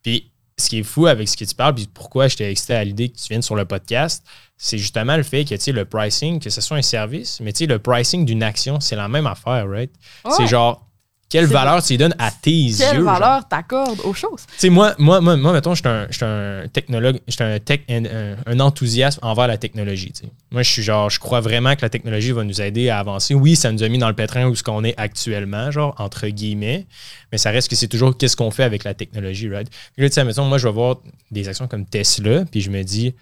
[0.03, 2.83] Puis ce qui est fou avec ce que tu parles, puis pourquoi j'étais excité à
[2.83, 4.25] l'idée que tu viennes sur le podcast,
[4.57, 8.25] c'est justement le fait que le pricing, que ce soit un service, mais le pricing
[8.25, 9.91] d'une action, c'est la même affaire, right?
[10.35, 10.85] C'est genre,
[11.29, 13.03] quelle valeur tu lui donnes à tes Quelle yeux?
[13.03, 13.03] genre?
[13.03, 14.47] valeur t'accordes aux choses?
[14.47, 17.81] Tu sais, moi, moi, moi, moi, mettons, je suis un, technologue, je suis un, tech,
[17.87, 20.11] un, enthousiasme envers la technologie.
[20.49, 23.35] Moi, je suis genre, je crois vraiment que la technologie va nous aider à avancer.
[23.35, 26.27] Oui, ça nous a mis dans le pétrin où ce qu'on est actuellement, genre, entre
[26.27, 26.87] guillemets,
[27.31, 29.69] mais ça reste que c'est toujours qu'est-ce qu'on fait avec la technologie, right?
[29.69, 30.97] Puis là, tu sais, mettons, moi, je vais voir
[31.29, 33.13] des actions comme Tesla, puis je me dis,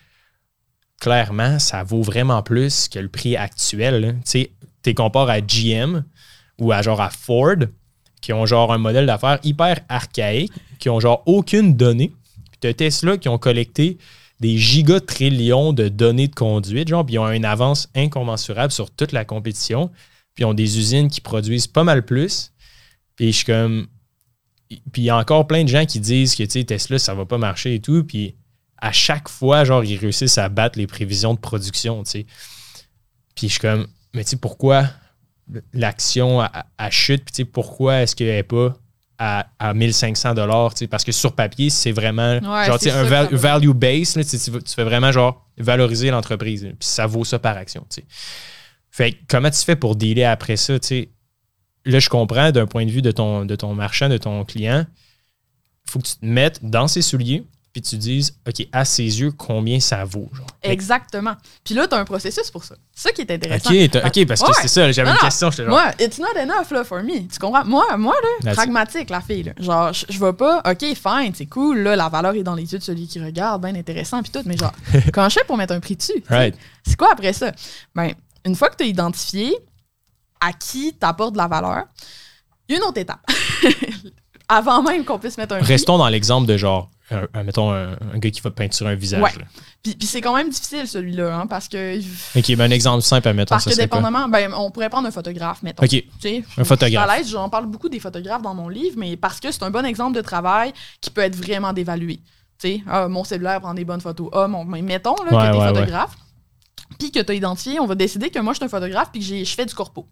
[1.01, 4.15] clairement, ça vaut vraiment plus que le prix actuel.
[4.23, 6.03] Tu sais, tu compares à GM
[6.59, 7.57] ou à genre à Ford,
[8.21, 12.13] qui ont genre un modèle d'affaires hyper archaïque, qui ont genre aucune donnée.
[12.51, 13.97] Puis t'as Tesla qui ont collecté
[14.39, 19.11] des gigatrillions de données de conduite, genre, puis ils ont une avance incommensurable sur toute
[19.11, 19.89] la compétition.
[20.35, 22.51] Puis ils ont des usines qui produisent pas mal plus.
[23.15, 23.87] Puis je suis comme.
[24.69, 27.25] Puis il y a encore plein de gens qui disent que tu Tesla, ça va
[27.25, 28.03] pas marcher et tout.
[28.03, 28.35] Puis
[28.77, 32.25] à chaque fois, genre, ils réussissent à battre les prévisions de production, tu sais.
[33.33, 34.89] Puis je suis comme, mais tu pourquoi
[35.73, 38.75] l'action à, à chute, puis pourquoi est-ce qu'elle n'est pas
[39.19, 43.71] à, à 1500 dollars, parce que sur papier, c'est vraiment Ouais, genre, un val- value
[43.71, 44.37] base, là, tu,
[44.75, 47.85] fais vraiment genre valoriser l'entreprise, puis ça vaut ça par action.
[48.91, 50.73] Fait comment tu fais pour dealer après ça?
[51.85, 54.85] Là, je comprends d'un point de vue de ton, de ton marchand, de ton client,
[55.87, 57.43] il faut que tu te mettes dans ses souliers,
[57.79, 60.27] puis tu dises, OK, à ses yeux, combien ça vaut?
[60.33, 60.47] Genre.
[60.63, 61.35] Exactement.
[61.63, 62.73] Puis là, t'as un processus pour ça.
[62.91, 63.69] C'est ça qui est intéressant.
[63.69, 64.53] OK, OK, parce que Ouais.
[64.63, 65.67] c'est ça, j'avais une question, genre.
[65.69, 67.27] Moi, it's not enough, là, for me.
[67.27, 67.63] Tu comprends?
[67.65, 69.51] Moi, moi là, That's- pragmatique, la fille, là.
[69.59, 72.71] Genre, je je vais pas, OK, fine, c'est cool, là, la valeur est dans les
[72.73, 74.73] yeux de celui qui regarde, bien intéressant, puis tout, mais genre,
[75.13, 76.13] comment je fais pour mettre un prix dessus?
[76.25, 76.33] tu?
[76.33, 76.55] Right.
[76.83, 77.51] C'est quoi après ça?
[77.93, 78.11] Ben,
[78.43, 79.55] une fois que tu as identifié
[80.41, 81.83] à qui t'apportes de la valeur,
[82.67, 83.19] il y a une autre étape.
[84.49, 85.67] Avant même qu'on puisse mettre un prix.
[85.73, 88.95] Restons dans l'exemple de genre, un- un- mettons, un, un gars qui va peinturer un
[88.95, 89.21] visage.
[89.21, 89.31] Ouais.
[89.83, 91.99] Puis, puis c'est quand même difficile, celui-là, hein, parce que.
[92.37, 95.11] OK, ben un exemple simple, mettons, Parce ça que dépendamment, ben, on pourrait prendre un
[95.11, 95.83] photographe, mettons.
[95.83, 97.09] OK, Tu sais, Un photographe.
[97.09, 99.71] À l'aise, j'en parle beaucoup des photographes dans mon livre, mais parce que c'est un
[99.71, 102.17] bon exemple de travail qui peut être vraiment dévalué.
[102.59, 104.29] Tu sais, ah, mon cellulaire prend des bonnes photos.
[104.33, 106.15] Ah, mon, mais mettons là, Ouais, que t'es ouais, photographe,
[106.99, 109.21] puis que tu as identifié, on va décider que moi, je suis un photographe puis
[109.21, 110.07] que je fais du corpo.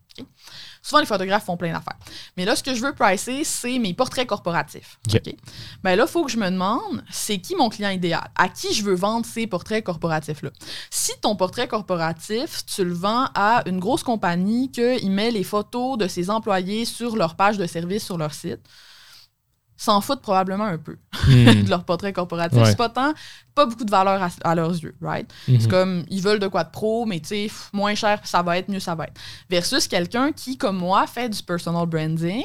[0.85, 1.97] Souvent, les photographes font plein d'affaires.
[2.37, 4.99] Mais là, ce que je veux pricer, c'est mes portraits corporatifs.
[5.11, 5.33] OK.
[5.83, 8.29] Ben là, il faut que je me demande, c'est qui mon client idéal?
[8.35, 10.51] À qui je veux vendre ces portraits corporatifs-là?
[10.91, 15.97] Si ton portrait corporatif, tu le vends à une grosse compagnie qu'il met les photos
[15.97, 18.61] de ses employés sur leur page de service sur leur site,
[19.77, 21.63] s'en foutent probablement un peu Hmm.
[21.63, 22.59] de leur portrait corporatif.
[22.59, 22.65] Ouais.
[22.65, 23.13] C'est pas tant,
[23.55, 25.27] pas beaucoup de valeur à, à leurs yeux, right?
[25.47, 25.59] Mhm.
[25.59, 28.57] C'est comme, ils veulent de quoi de pro, mais tu sais, moins cher, ça va
[28.57, 29.19] être, mieux ça va être.
[29.49, 32.43] Versus quelqu'un qui, comme moi, fait du personal branding,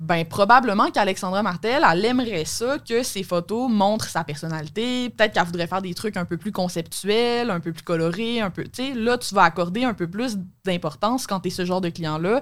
[0.00, 5.10] ben probablement qu'Alexandra Martel, elle aimerait ça que ses photos montrent sa personnalité.
[5.10, 8.50] Peut-être qu'elle voudrait faire des trucs un peu plus conceptuels, un peu plus colorés, un
[8.50, 8.62] peu.
[8.64, 11.80] Tu sais, là, tu vas accorder un peu plus d'importance quand tu es ce genre
[11.80, 12.40] de client-là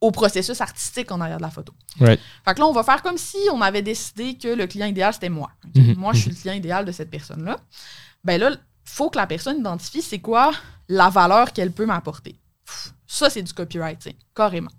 [0.00, 1.72] au processus artistique en arrière de la photo.
[2.00, 2.20] Right.
[2.44, 5.14] Fait que là, on va faire comme si on avait décidé que le client idéal,
[5.14, 5.50] c'était moi.
[5.74, 5.94] Mhm.
[5.96, 7.58] Moi, je suis le client idéal de cette personne-là.
[8.24, 10.52] Ben là, il faut que la personne identifie c'est quoi
[10.88, 12.38] la valeur qu'elle peut m'apporter.
[13.06, 14.70] Ça, c'est du copywriting, carrément.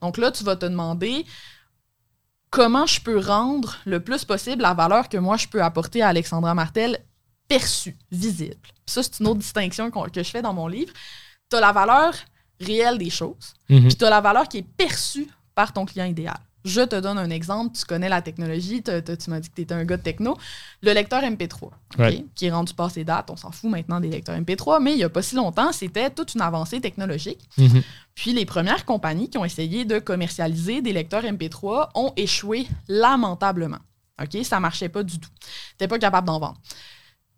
[0.00, 1.26] Donc là, tu vas te demander
[2.50, 6.08] comment je peux rendre le plus possible la valeur que moi je peux apporter à
[6.08, 6.98] Alexandra Martel
[7.48, 8.68] perçue, visible.
[8.86, 10.92] Ça, c'est une autre distinction que je fais dans mon livre.
[11.50, 12.14] Tu as la valeur
[12.64, 13.86] réelle des choses, Mhm.
[13.88, 16.38] puis tu as la valeur qui est perçue par ton client idéal.
[16.64, 18.90] Je te donne un exemple, tu connais la technologie, tu
[19.30, 20.38] m'as dit que tu étais un gars de techno.
[20.80, 22.24] Le lecteur MP3, ok, Ouais.
[22.36, 25.02] qui est rendu passé date, on s'en fout maintenant des lecteurs MP3, mais il n'y
[25.02, 27.40] a pas si longtemps, c'était toute une avancée technologique.
[27.58, 27.82] Mhm.
[28.14, 33.78] Puis les premières compagnies qui ont essayé de commercialiser des lecteurs MP3 ont échoué lamentablement.
[34.22, 34.44] OK?
[34.44, 35.30] Ça marchait pas du tout.
[35.78, 36.60] T'es pas capable d'en vendre.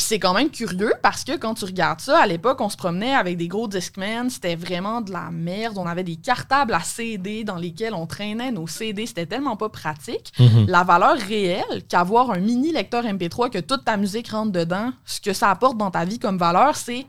[0.04, 2.76] Puis c'est quand même curieux parce que quand tu regardes ça, à l'époque, on se
[2.76, 5.78] promenait avec des gros Discman, c'était vraiment de la merde.
[5.78, 9.70] On avait des cartables à CD dans lesquels on traînait nos CD, c'était tellement pas
[9.70, 10.34] pratique.
[10.38, 10.66] Mhm.
[10.68, 15.22] La valeur réelle qu'avoir un mini lecteur MP3 que toute ta musique rentre dedans, ce
[15.22, 17.06] que ça apporte dans ta vie comme valeur, c'est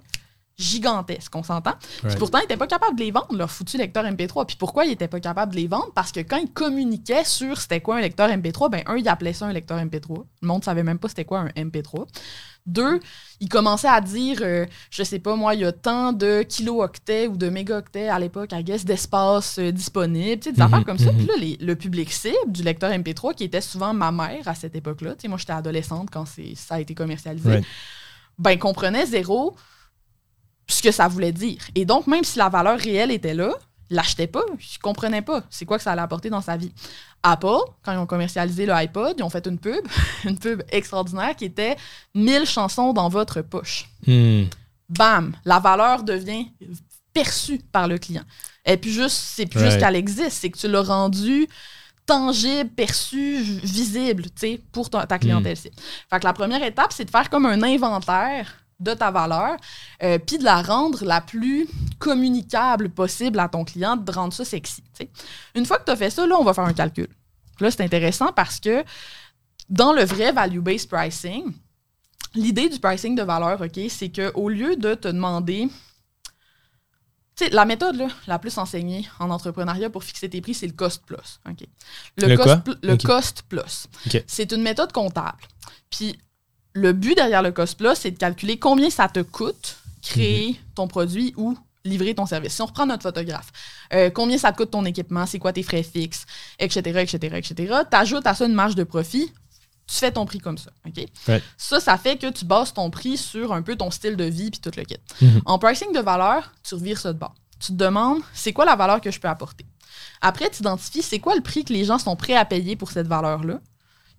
[0.57, 1.73] gigantesque, on s'entend?
[2.07, 4.45] Puis pourtant, ils n'étaient pas capables de les vendre, leurs foutus lecteurs MP3.
[4.45, 5.91] Puis pourquoi ils n'étaient pas capables de les vendre?
[5.93, 9.33] Parce que quand ils communiquaient sur c'était quoi un lecteur MP3, ben un, ils appelaient
[9.33, 10.23] ça un lecteur MP3.
[10.41, 12.05] Le monde ne savait même pas c'était quoi un MP3.
[12.67, 12.99] Deux,
[13.39, 17.27] ils commençaient à dire, euh, je sais pas moi, il y a tant de kilo-octets
[17.27, 21.11] ou de mégaoctets à l'époque, I guess, d'espace euh, disponible, des Mhm, affaires comme ça.
[21.11, 21.17] mhm.
[21.17, 24.55] Puis là, les- le public cible du lecteur MP3, qui était souvent ma mère à
[24.55, 27.65] cette époque-là, tu sais, moi j'étais adolescente quand c'est- ça a été commercialisé, Right.
[28.39, 29.55] ben comprenait zéro
[30.67, 31.59] ce que ça voulait dire.
[31.75, 33.51] Et donc, même si la valeur réelle était là,
[33.89, 36.71] il l'achetait pas, il comprenait pas c'est quoi que ça allait apporter dans sa vie.
[37.21, 39.85] Apple, quand ils ont commercialisé le iPod, ils ont fait une pub,
[40.25, 41.75] une pub extraordinaire qui était
[42.13, 43.89] 1000 chansons dans votre poche.
[44.07, 44.49] Mhm.
[44.89, 46.47] Bam, la valeur devient
[47.13, 48.23] perçue par le client.
[48.65, 51.47] Et puis juste, c'est plus juste qu'elle existe, c'est que tu l'as rendu
[52.05, 55.75] tangible, perçu, visible, tu sais, pour ta, ta clientèle cible.
[56.09, 59.55] Fait que la première étape, c'est de faire comme un inventaire de ta valeur,
[60.03, 64.43] euh, puis de la rendre la plus communicable possible à ton client, de rendre ça
[64.43, 64.83] sexy.
[65.55, 67.07] Une fois que tu as fait ça, là, on va faire un calcul.
[67.61, 68.83] Là, c'est intéressant parce que
[69.69, 71.53] dans le vrai value-based pricing,
[72.33, 75.69] l'idée du pricing de valeur, OK, c'est qu'au lieu de te demander.
[77.37, 80.67] Tu sais, la méthode là, la plus enseignée en entrepreneuriat pour fixer tes prix, c'est
[80.67, 81.39] le cost plus.
[81.49, 81.65] OK.
[82.17, 82.57] Le cost, quoi?
[82.57, 83.87] pl- le cost plus.
[84.07, 84.23] OK.
[84.25, 85.39] C'est une méthode comptable.
[85.89, 86.17] Puis
[86.75, 90.55] le but derrière le cost plus, c'est de calculer combien ça te coûte créer Mhm.
[90.75, 92.53] ton produit ou livrer ton service.
[92.53, 93.51] Si on reprend notre photographe,
[93.93, 96.25] euh, combien ça te coûte ton équipement, c'est quoi tes frais fixes,
[96.59, 97.73] etc., etc., etc.
[97.89, 99.31] T'ajoutes à ça une marge de profit,
[99.87, 100.71] tu fais ton prix comme ça.
[100.87, 101.05] OK?
[101.27, 101.43] Right.
[101.57, 104.49] Ça, ça fait que tu bases ton prix sur un peu ton style de vie
[104.51, 104.97] puis tout le kit.
[105.21, 105.41] Mhm.
[105.45, 107.35] En pricing de valeur, tu revires ça de bord.
[107.59, 109.65] Tu te demandes, c'est quoi la valeur que je peux apporter?
[110.21, 112.89] Après, tu identifies, c'est quoi le prix que les gens sont prêts à payer pour
[112.91, 113.59] cette valeur-là?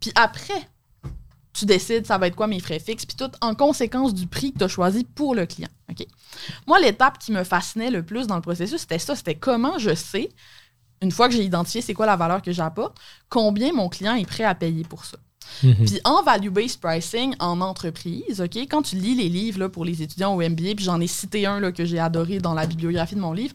[0.01, 0.69] Puis après,
[1.57, 4.53] tu décides, ça va être quoi mes frais fixes, puis tout en conséquence du prix
[4.53, 5.69] que tu as choisi pour le client.
[6.67, 9.95] Moi, l'étape qui me fascinait le plus dans le processus, c'était ça, c'était comment je
[9.95, 10.29] sais,
[11.03, 14.27] une fois que j'ai identifié c'est quoi la valeur que j'apporte, combien mon client est
[14.27, 15.19] prêt à payer pour ça.
[15.63, 15.87] Mhm.
[15.87, 20.03] Puis en value-based pricing en entreprise, OK, quand tu lis les livres là, pour les
[20.03, 23.15] étudiants au MBA, puis j'en ai cité un là, que j'ai adoré dans la bibliographie
[23.15, 23.55] de mon livre,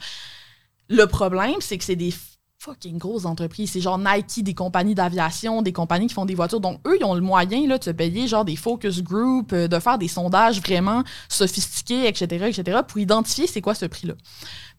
[0.87, 2.13] le problème, c'est que c'est des
[2.61, 3.71] fucking grosses entreprises.
[3.71, 6.59] C'est genre Nike, des compagnies d'aviation, des compagnies qui font des voitures.
[6.59, 9.67] Donc, eux, ils ont le moyen là, de se payer genre des focus group, euh,
[9.67, 14.13] de faire des sondages vraiment sophistiqués, etc., etc., pour identifier c'est quoi ce prix-là.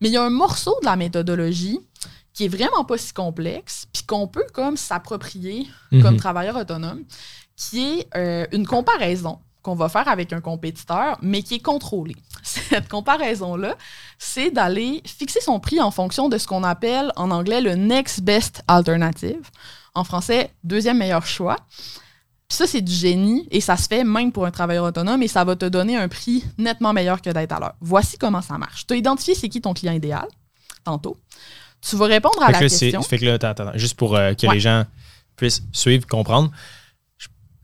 [0.01, 1.81] Mais il y a un morceau de la méthodologie
[2.33, 6.17] qui est vraiment pas si complexe, puis qu'on peut comme s'approprier comme Mhm.
[6.19, 7.03] travailleur autonome,
[7.57, 12.17] qui est euh, une comparaison qu'on va faire avec un compétiteur, mais qui est contrôlée.
[12.43, 13.77] Cette comparaison-là,
[14.19, 18.21] c'est d'aller fixer son prix en fonction de ce qu'on appelle en anglais le next
[18.23, 19.49] best alternative.
[19.95, 21.57] En français, deuxième meilleur choix.
[22.49, 25.29] Puis ça, c'est du génie et ça se fait même pour un travailleur autonome et
[25.29, 27.75] ça va te donner un prix nettement meilleur que d'être à l'heure.
[27.81, 28.87] Voici comment ça marche.
[28.87, 30.27] Tu as identifié c'est qui ton client idéal,
[30.85, 31.17] tantôt.
[31.81, 33.03] Tu vas répondre à Fait la que question.
[33.03, 34.55] fait que là, attends, attends, juste pour euh, que Ouais.
[34.55, 34.85] les gens
[35.37, 36.51] puissent suivre, comprendre.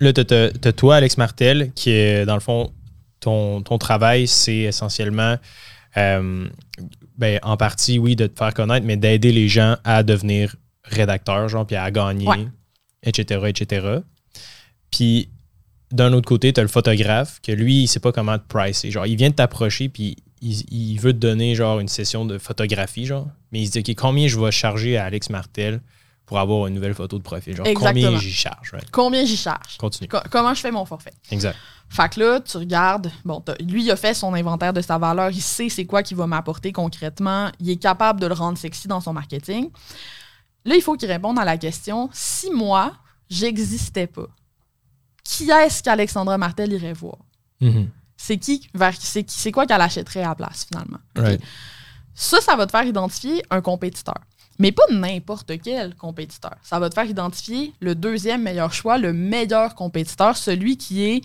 [0.00, 2.72] Là, tu as, toi, Alex Martel, qui est, dans le fond,
[3.20, 5.36] ton, ton travail, c'est essentiellement,
[5.96, 6.48] euh,
[7.16, 11.48] ben, en partie, oui, de te faire connaître, mais d'aider les gens à devenir rédacteurs,
[11.48, 12.46] genre, puis à gagner, Ouais.
[13.02, 13.86] etc., etc.
[14.90, 15.28] Puis,
[15.90, 18.90] d'un autre côté, tu as le photographe, que lui, il sait pas comment te pricer.
[18.90, 22.38] Genre, il vient de t'approcher, puis il, il veut te donner, genre, une session de
[22.38, 23.26] photographie, genre.
[23.50, 25.80] Mais il se dit, OK, combien je vais charger à Alex Martel
[26.28, 27.56] pour avoir une nouvelle photo de profil?
[27.56, 28.70] Genre, combien j'y charge?
[28.72, 28.88] right?
[28.92, 29.76] Combien j'y charge?
[29.78, 30.08] Continue.
[30.08, 31.12] Co- comment je fais mon forfait?
[31.30, 31.56] Exact.
[31.88, 35.30] Fait que là, tu regardes, bon, lui, il a fait son inventaire de sa valeur,
[35.30, 38.86] il sait c'est quoi qu'il va m'apporter concrètement, il est capable de le rendre sexy
[38.88, 39.70] dans son marketing.
[40.66, 42.92] Là, il faut qu'il réponde à la question si moi,
[43.30, 44.26] j'existais pas,
[45.24, 47.16] qui est-ce qu'Alexandra Martel irait voir?
[47.62, 47.88] Mhm.
[48.18, 50.98] C'est qui, vers, c'est, qui- c'est quoi qu'elle achèterait à la place, finalement?
[51.16, 51.40] Right.
[52.14, 54.16] Ça, ça va te faire identifier un compétiteur.
[54.58, 56.54] Mais pas n'importe quel compétiteur.
[56.62, 61.20] Ça va te faire identifier le deuxième meilleur choix, le meilleur compétiteur, celui qui est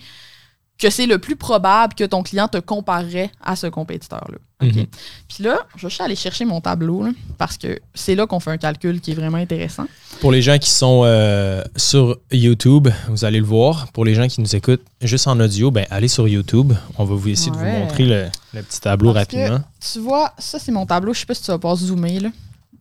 [0.76, 4.38] que c'est le plus probable que ton client te comparerait à ce compétiteur-là.
[4.66, 4.86] Mhm.
[5.28, 8.40] Puis là, je vais juste aller chercher mon tableau là, parce que c'est là qu'on
[8.40, 9.86] fait un calcul qui est vraiment intéressant.
[10.20, 13.92] Pour les gens qui sont euh, sur YouTube, vous allez le voir.
[13.92, 16.72] Pour les gens qui nous écoutent juste en audio, ben, allez sur YouTube.
[16.98, 19.64] On va vous essayer de vous montrer le, le petit tableau Parce que- rapidement.
[19.92, 21.12] Tu vois, ça c'est mon tableau.
[21.14, 22.18] Je sais pas si tu vas pouvoir zoomer.
[22.20, 22.30] Là.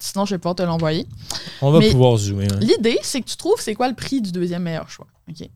[0.05, 1.07] Sinon, je vais pouvoir te l'envoyer.
[1.61, 2.47] On va mais- pouvoir zoomer.
[2.51, 2.59] hein.
[2.59, 5.07] L'idée, c'est que tu trouves c'est quoi le prix du deuxième meilleur choix.
[5.29, 5.47] OK?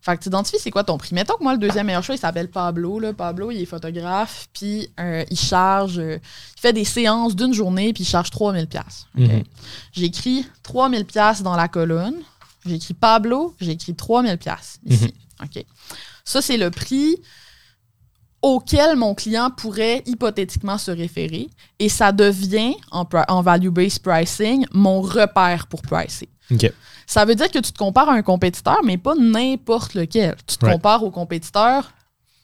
[0.00, 1.14] Fait que tu identifies c'est quoi ton prix.
[1.14, 2.98] Mettons que moi, le deuxième meilleur choix, il s'appelle Pablo.
[2.98, 3.12] Là.
[3.12, 6.16] Pablo, il est photographe, puis euh, il charge, euh,
[6.56, 9.04] il fait des séances d'une journée, puis il charge 3000 pièces.
[9.14, 9.42] Mhm.
[9.92, 12.16] J'ai écrit 3000 pièces dans la colonne.
[12.64, 15.12] J'ai écrit Pablo, j'ai écrit 3000 pièces ici.
[15.42, 15.62] OK?
[16.24, 17.18] Ça, c'est le prix
[18.42, 21.48] auquel mon client pourrait hypothétiquement se référer
[21.78, 26.28] et ça devient, en, value-based pricing, mon repère pour pricer.
[27.06, 30.36] Ça veut dire que tu te compares à un compétiteur, mais pas n'importe lequel.
[30.46, 30.76] Tu te Right.
[30.76, 31.90] compares au compétiteur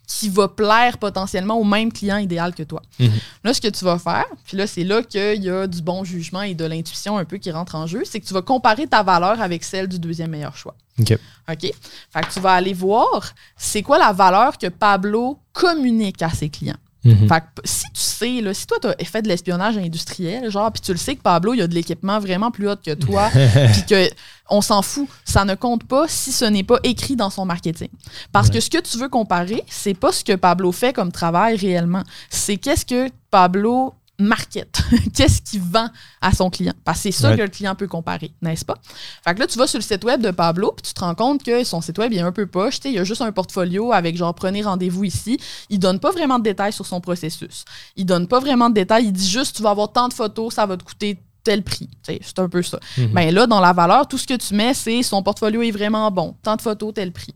[0.06, 2.82] qui va plaire potentiellement au même client idéal que toi.
[2.98, 3.10] Mhm.
[3.44, 6.04] Là, ce que tu vas faire, puis là, c'est là qu'il y a du bon
[6.04, 8.86] jugement et de l'intuition un peu qui rentre en jeu, c'est que tu vas comparer
[8.86, 10.74] ta valeur avec celle du deuxième meilleur choix.
[11.00, 11.18] OK.
[11.50, 11.60] OK?
[11.60, 16.48] Fait que tu vas aller voir c'est quoi la valeur que Pablo communique à ses
[16.48, 16.78] clients?
[17.06, 17.28] Mhm.
[17.28, 20.70] Fait que si tu sais, là, si toi, tu as fait de l'espionnage industriel, genre,
[20.72, 23.30] puis tu le sais que Pablo, il a de l'équipement vraiment plus haut que toi,
[23.72, 24.08] puis que
[24.48, 27.88] on s'en fout, ça ne compte pas si ce n'est pas écrit dans son marketing.
[28.32, 31.56] Parce que ce que tu veux comparer, c'est pas ce que Pablo fait comme travail
[31.56, 34.80] réellement, c'est qu'est-ce que Pablo market,
[35.14, 35.88] qu'est-ce qu'il vend
[36.20, 36.72] à son client?
[36.84, 37.36] Parce que c'est ça Ouais.
[37.36, 38.76] que le client peut comparer, n'est-ce pas?
[39.24, 41.14] Fait que là, tu vas sur le site web de Pablo, puis tu te rends
[41.14, 42.78] compte que son site web il est un peu poche.
[42.84, 45.38] Il y a juste un portfolio avec genre prenez rendez-vous ici.
[45.70, 47.64] Il donne pas vraiment de détails sur son processus.
[47.96, 49.06] Il donne pas vraiment de détails.
[49.06, 51.88] Il dit juste tu vas avoir tant de photos, ça va te coûter tel prix.
[52.04, 52.80] C'est un peu ça.
[52.98, 53.12] Mhm.
[53.12, 56.10] Ben là, dans la valeur, tout ce que tu mets, c'est son portfolio est vraiment
[56.10, 56.36] bon.
[56.42, 57.34] Tant de photos, tel prix.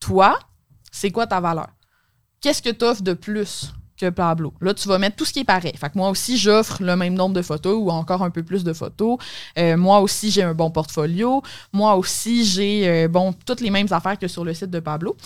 [0.00, 0.38] Toi,
[0.90, 1.68] c'est quoi ta valeur?
[2.40, 3.72] Qu'est-ce que tu offres de plus?
[4.10, 4.52] Pablo?
[4.60, 5.74] Là, tu vas mettre tout ce qui est pareil.
[5.76, 8.64] Fait que moi aussi, j'offre le même nombre de photos ou encore un peu plus
[8.64, 9.18] de photos.
[9.58, 11.42] Euh, moi aussi, j'ai un bon portfolio.
[11.72, 15.16] Moi aussi, j'ai euh, bon toutes les mêmes affaires que sur le site de Pablo.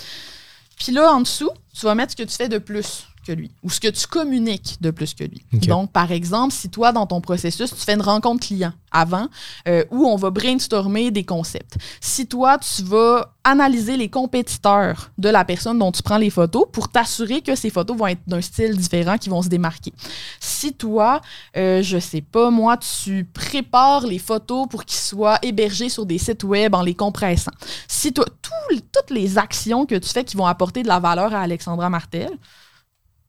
[0.77, 3.51] Puis là, en dessous, tu vas mettre ce que tu fais de plus que lui
[3.63, 5.43] ou ce que tu communiques de plus que lui.
[5.69, 9.27] Donc, par exemple, si toi, dans ton processus, tu fais une rencontre client avant
[9.69, 11.77] euh, où on va brainstormer des concepts.
[12.01, 16.65] Si toi, tu vas analyser les compétiteurs de la personne dont tu prends les photos
[16.73, 19.93] pour t'assurer que ces photos vont être d'un style différent, qui vont se démarquer.
[20.41, 21.21] Si toi,
[21.57, 26.19] euh, je sais pas, moi, tu prépares les photos pour qu'ils soient hébergés sur des
[26.19, 27.53] sites web en les compressant.
[27.89, 31.35] Si toi, tout- toutes les actions que tu fais qui vont apporter de la valeur
[31.35, 32.31] à Alexandra Martel,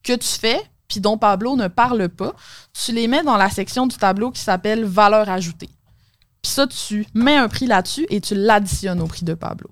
[0.08, 2.34] que tu fais, puis dont Pablo ne parle pas,
[2.72, 5.68] tu les mets dans la section du tableau qui s'appelle valeur ajoutée.
[6.42, 9.68] Puis ça, tu mets un prix là-dessus et tu l'additionnes au prix de Pablo.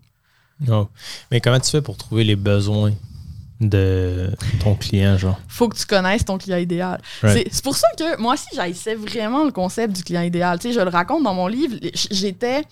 [0.68, 0.88] Oh.
[1.31, 2.92] Mais comment tu fais pour trouver les besoins?
[3.61, 4.31] De
[4.62, 5.38] ton client, genre?
[5.49, 7.01] Faut que tu connaisses ton client idéal.
[7.23, 7.49] Right.
[7.51, 10.59] C'est- pour ça que moi aussi, j'haïssais vraiment le concept du client idéal.
[10.59, 11.75] Tu sais, je le raconte dans mon livre.
[12.11, 12.62] J'étais.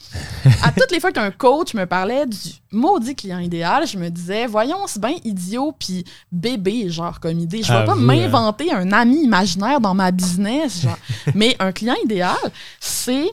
[0.62, 2.38] À toutes les fois qu'un coach me parlait du
[2.70, 7.62] maudit client idéal, je me disais, voyons, c'est bien idiot puis bébé, genre, comme idée.
[7.62, 10.98] Je vais pas Avoue, m'inventer un ami imaginaire dans ma business, genre.
[11.34, 12.36] Mais un client idéal,
[12.78, 13.30] c'est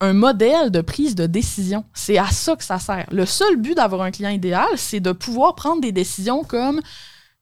[0.00, 1.84] un modèle de prise de décision.
[1.94, 3.06] C'est à ça que ça sert.
[3.10, 6.80] Le seul but d'avoir un client idéal, c'est de pouvoir prendre des décisions comme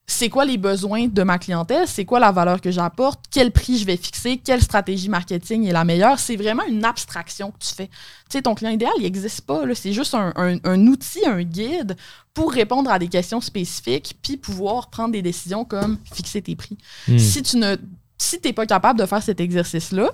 [0.06, 3.78] c'est quoi les besoins de ma clientèle, c'est quoi la valeur que j'apporte, quel prix
[3.78, 6.18] je vais fixer, quelle stratégie marketing est la meilleure?
[6.18, 7.86] C'est vraiment une abstraction que tu fais.
[7.86, 7.92] Tu
[8.28, 9.62] sais, ton client idéal, il n'existe pas.
[9.74, 11.96] C'est juste un, un- un outil, un guide
[12.34, 16.76] pour répondre à des questions spécifiques, puis pouvoir prendre des décisions comme fixer tes prix.
[17.08, 17.16] Hmm.
[17.18, 17.76] Si tu ne
[18.18, 20.12] si t'es pas capable de faire cet exercice-là,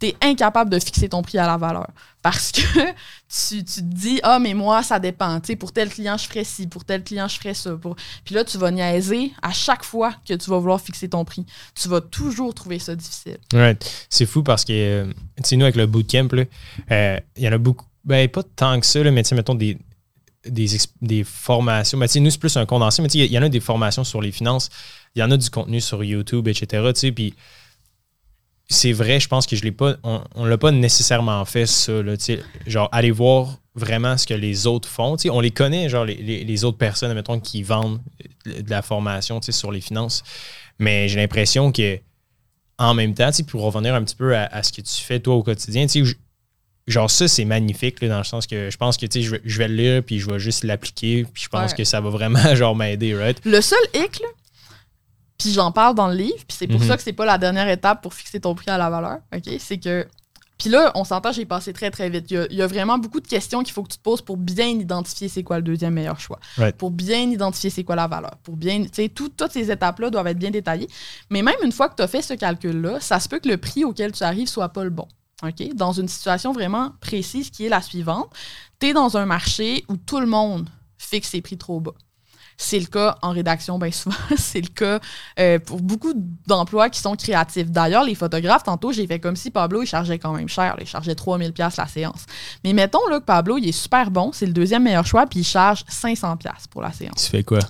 [0.00, 1.88] tu es incapable de fixer ton prix à la valeur.
[2.22, 2.60] Parce que
[3.28, 5.40] tu, tu te dis, ah, mais moi, ça dépend.
[5.58, 7.78] Pour tel client, je ferais ci, pour tel client, je ferais ça.
[8.24, 11.44] Puis là, tu vas niaiser à chaque fois que tu vas vouloir fixer ton prix.
[11.74, 13.38] Tu vas toujours trouver ça difficile.
[13.52, 14.06] Right.
[14.08, 16.28] C'est fou parce que, euh, tu sais, nous, avec le bootcamp,
[16.90, 17.86] euh, il y en a beaucoup.
[18.02, 19.76] Ben, pas tant que ça, mais tu sais, mettons des,
[20.46, 20.68] des,
[21.02, 21.98] des formations.
[22.06, 24.04] Sais, nous, c'est plus un condensé, mais tu sais, il y en a des formations
[24.04, 24.70] sur les finances.
[25.14, 26.92] Il y en a du contenu sur YouTube, etc.
[27.14, 27.34] Puis
[28.70, 29.96] c'est vrai, je pense que je l'ai pas.
[30.04, 32.40] On, on l'a pas nécessairement fait, ça, là, tu sais.
[32.66, 35.16] Genre, aller voir vraiment ce que les autres font.
[35.16, 38.00] Tu sais, on les connaît, genre, les, les- les autres personnes, mettons, qui vendent
[38.46, 40.22] de la formation, tu sais, sur les finances.
[40.78, 41.98] Mais j'ai l'impression que
[42.78, 45.34] en même temps, pour revenir un petit peu à, à ce que tu fais toi
[45.34, 46.14] au quotidien, tu sais, je-
[46.86, 49.32] genre ça, c'est magnifique là, dans le sens que je pense que tu sais, je,
[49.32, 51.76] vais- je vais le lire puis je vais juste l'appliquer puis je pense Ouais.
[51.76, 53.38] que ça va vraiment genre m'aider, right?
[53.44, 54.28] Le seul hic, là,
[55.40, 56.86] puis j'en parle dans le livre, puis c'est pour Mhm.
[56.86, 59.54] ça que c'est pas la dernière étape pour fixer ton prix à la valeur, OK?
[59.58, 60.06] C'est que
[60.58, 62.30] Puis là, on s'entend, j'ai passé très, très vite.
[62.30, 64.66] Il y, a, vraiment beaucoup de questions qu'il faut que tu te poses pour bien
[64.66, 66.38] identifier c'est quoi le deuxième meilleur choix.
[66.74, 68.32] Pour bien identifier c'est quoi la valeur.
[68.42, 70.88] Pour bien, tu sais, toutes ces étapes-là doivent être bien détaillées.
[71.30, 73.56] Mais même une fois que tu as fait ce calcul-là, ça se peut que le
[73.56, 75.08] prix auquel tu arrives soit pas le bon.
[75.42, 75.74] OK?
[75.74, 78.28] Dans une situation vraiment précise qui est la suivante,
[78.78, 80.68] tu es dans un marché où tout le monde
[80.98, 81.94] fixe ses prix trop bas.
[82.62, 84.14] C'est le cas en rédaction, bien souvent.
[84.36, 85.00] c'est le cas
[85.38, 86.12] euh, pour beaucoup
[86.46, 87.70] d'emplois qui sont créatifs.
[87.70, 90.76] D'ailleurs, les photographes, tantôt, j'ai fait comme si Pablo, il chargeait quand même cher.
[90.78, 92.26] Il chargeait 3000 pièces la séance.
[92.62, 94.30] Mais mettons là, que Pablo, il est super bon.
[94.34, 97.24] C'est le deuxième meilleur choix, puis il charge 500 pièces pour la séance.
[97.24, 97.60] Tu fais quoi?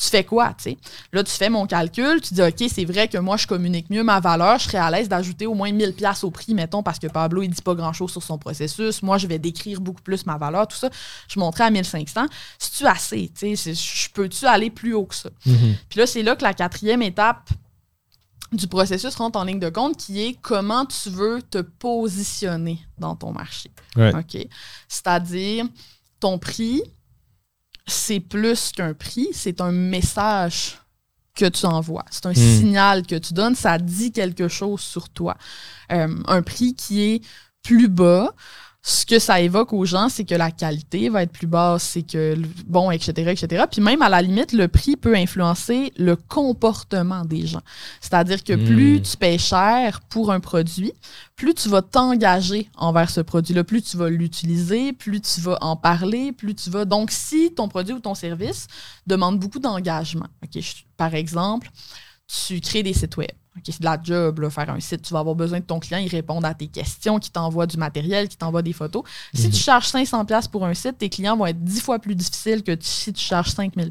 [0.00, 0.78] Tu fais quoi, tu sais?
[1.12, 4.02] Là, tu fais mon calcul, tu dis, OK, c'est vrai que moi, je communique mieux
[4.02, 6.98] ma valeur, je serais à l'aise d'ajouter au moins 1000 pièces au prix, mettons, parce
[6.98, 9.02] que Pablo, il dit pas grand-chose sur son processus.
[9.02, 10.88] Moi, je vais décrire beaucoup plus ma valeur, tout ça.
[11.28, 12.26] Je montrais à 1500.
[12.58, 15.28] Si tu assez, tu sais, je peux-tu aller plus haut que ça?
[15.44, 15.76] Mhm.
[15.90, 17.50] Puis là, c'est là que la quatrième étape
[18.52, 23.16] du processus rentre en ligne de compte, qui est comment tu veux te positionner dans
[23.16, 23.70] ton marché.
[23.96, 24.48] OK?
[24.88, 25.66] C'est-à-dire,
[26.18, 26.82] ton prix,
[27.90, 30.78] c'est plus qu'un prix, c'est un message
[31.34, 32.04] que tu envoies.
[32.10, 32.58] C'est un hmm.
[32.58, 35.36] signal que tu donnes, ça dit quelque chose sur toi.
[35.92, 37.24] Euh, un prix qui est
[37.62, 38.34] plus bas,
[38.82, 42.02] ce que ça évoque aux gens, c'est que la qualité va être plus basse, c'est
[42.02, 42.34] que,
[42.66, 43.64] bon, etc., etc.
[43.70, 47.60] Puis même à la limite, le prix peut influencer le comportement des gens.
[48.00, 49.02] C'est-à-dire que plus hmm.
[49.02, 50.92] tu payes cher pour un produit,
[51.36, 55.76] plus tu vas t'engager envers ce produit-là, plus tu vas l'utiliser, plus tu vas en
[55.76, 56.86] parler, plus tu vas.
[56.86, 58.66] Donc, si ton produit ou ton service
[59.06, 60.62] demande beaucoup d'engagement, ok,
[60.96, 61.70] par exemple,
[62.26, 63.30] tu crées des sites web
[63.64, 65.02] c'est de la job, faire un site.
[65.02, 67.76] Tu vas avoir besoin de ton client, il répond à tes questions, qui t'envoie du
[67.76, 69.02] matériel, qui t'envoie des photos.
[69.34, 69.54] Si tu mhm.
[69.54, 73.12] charges 500$ pour un site, tes clients vont être 10 fois plus difficiles que si
[73.12, 73.90] tu charges 5000$.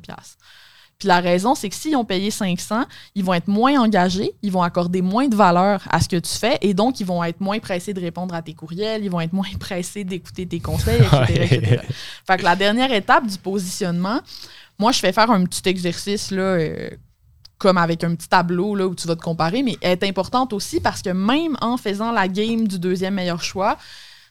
[0.97, 2.83] Puis la raison, c'est que s'ils ont payé 500,
[3.15, 6.33] ils vont être moins engagés, ils vont accorder moins de valeur à ce que tu
[6.33, 9.21] fais et donc ils vont être moins pressés de répondre à tes courriels, ils vont
[9.21, 11.81] être moins pressés d'écouter tes conseils, etc.,
[12.27, 14.19] Fait que la dernière étape du positionnement,
[14.77, 16.89] moi, je fais faire un petit exercice là, euh,
[17.59, 20.53] comme avec un petit tableau là, où tu vas te comparer, mais elle est importante
[20.53, 23.77] aussi parce que même en faisant la game du deuxième meilleur choix,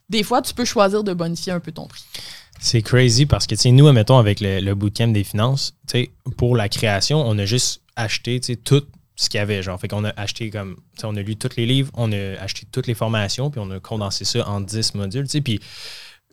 [0.08, 2.04] des fois, tu peux choisir de bonifier un peu ton prix.
[2.58, 5.74] C'est crazy parce que, tu nous, mettons, avec le, bootcamp des finances,
[6.36, 8.82] pour la création, on a juste acheté, tout
[9.14, 9.62] ce qu'il y avait.
[9.62, 12.66] Genre, fait qu'on a acheté comme, on a lu tous les livres, on a acheté
[12.72, 15.60] toutes les formations, puis on a condensé ça en 10 modules, puis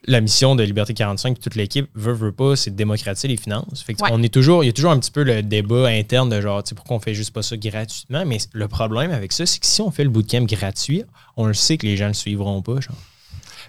[0.07, 3.81] la mission de Liberté 45 toute l'équipe veut, veut pas, c'est de démocratiser les finances.
[3.81, 6.39] Fait on est toujours, il y a toujours un petit peu le débat interne de
[6.41, 8.25] genre, pourquoi on fait juste pas ça gratuitement.
[8.25, 11.03] Mais le problème avec ça, c'est que si on fait le bootcamp gratuit,
[11.37, 12.95] on le sait que les gens ne le suivront pas, genre.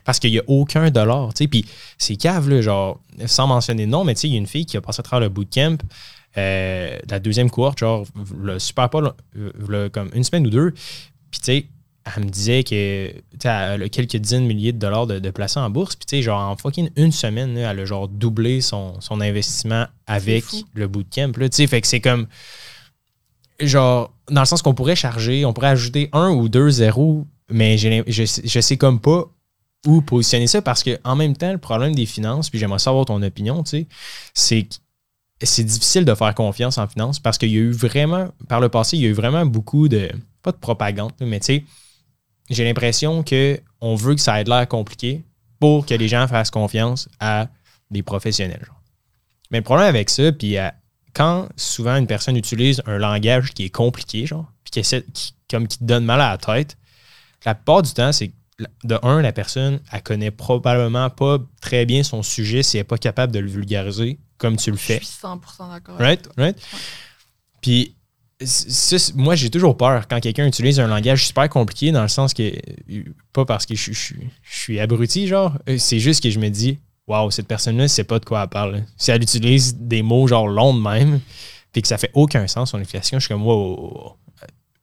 [0.05, 1.49] Parce qu'il n'y a aucun dollar, tu sais.
[1.49, 1.64] Puis
[1.99, 4.47] c'est cave, là, genre, sans mentionner de nom, mais tu sais, il y a une
[4.47, 5.78] fille qui a passé à travers le bootcamp,
[6.39, 8.07] euh, la deuxième cohorte, genre,
[8.41, 9.16] le super pas,
[9.93, 10.72] comme une semaine ou deux.
[11.30, 11.66] Puis tu sais,
[12.14, 13.12] elle me disait que
[13.44, 15.96] elle a quelques dizaines de milliers de dollars de, de en bourse.
[15.96, 20.44] Puis, tu sais, genre, en fucking une semaine, elle a genre doublé son, investissement avec
[20.74, 21.32] le bootcamp.
[21.32, 22.26] Tu sais, fait que c'est comme.
[23.59, 27.78] Genre, dans le sens qu'on pourrait charger, on pourrait ajouter un ou deux zéros, mais
[27.78, 29.24] je, je sais comme pas
[29.86, 33.07] où positionner ça parce que en même temps, le problème des finances, puis j'aimerais savoir
[33.07, 33.86] ton opinion, tu sais,
[34.34, 34.74] c'est que
[35.42, 38.68] c'est difficile de faire confiance en finance parce qu'il y a eu vraiment, par le
[38.68, 40.11] passé, il y a eu vraiment beaucoup de,
[40.42, 41.64] pas de propagande, mais tu sais,
[42.51, 45.24] j'ai l'impression qu'on veut que ça ait l'air compliqué
[45.61, 47.49] pour que les gens fassent confiance à
[47.90, 48.66] des professionnels.
[49.51, 50.57] Mais le problème avec ça, puis
[51.14, 55.78] quand souvent une personne utilise un langage qui est compliqué, genre, puis qui, comme qui
[55.78, 56.76] te donne mal à la tête,
[57.44, 58.32] la plupart du temps, c'est
[58.84, 62.84] de un, la personne, elle connaît probablement pas très bien son sujet si elle n'est
[62.84, 64.99] pas capable de le vulgariser comme tu le fais.
[65.01, 65.99] Je suis 100% d'accord.
[65.99, 66.28] Right?
[66.36, 66.57] Right?
[67.61, 67.95] Puis
[69.14, 72.53] moi, j'ai toujours peur quand quelqu'un utilise un langage super compliqué, dans le sens que,
[73.32, 73.93] pas parce que je,
[74.43, 78.05] suis abruti, genre, euh, c'est juste que je me dis, waouh, cette personne-là ne sait
[78.05, 78.84] pas de quoi elle parle.
[78.97, 81.20] Si elle utilise des mots genre longs de même,
[81.72, 84.16] puis que ça fait aucun sens son explication, je suis comme, wow,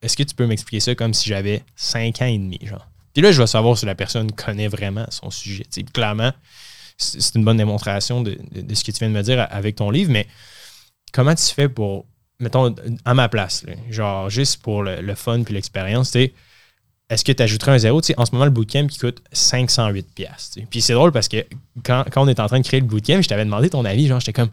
[0.02, 2.88] est-ce que tu peux m'expliquer ça comme si j'avais 5 ans et demi, genre?
[3.14, 5.66] Puis là, je vais savoir si la personne connaît vraiment son sujet.
[5.94, 6.34] clairement,
[6.98, 8.38] c'est une bonne démonstration de,
[8.74, 10.28] ce que tu viens de me dire avec ton livre, mais
[11.12, 12.06] comment tu fais pour
[12.44, 12.76] mettons,
[13.06, 17.78] à ma place, genre juste pour le, fun puis l'expérience, est-ce que tu ajouterais un
[17.78, 18.02] zéro?
[18.18, 20.66] en ce moment, le bootcamp qui coûte 508$.
[20.70, 21.46] Puis c'est drôle parce que
[21.84, 24.20] quand, on est en train de créer le bootcamp, je t'avais demandé ton avis, genre
[24.20, 24.50] j'étais comme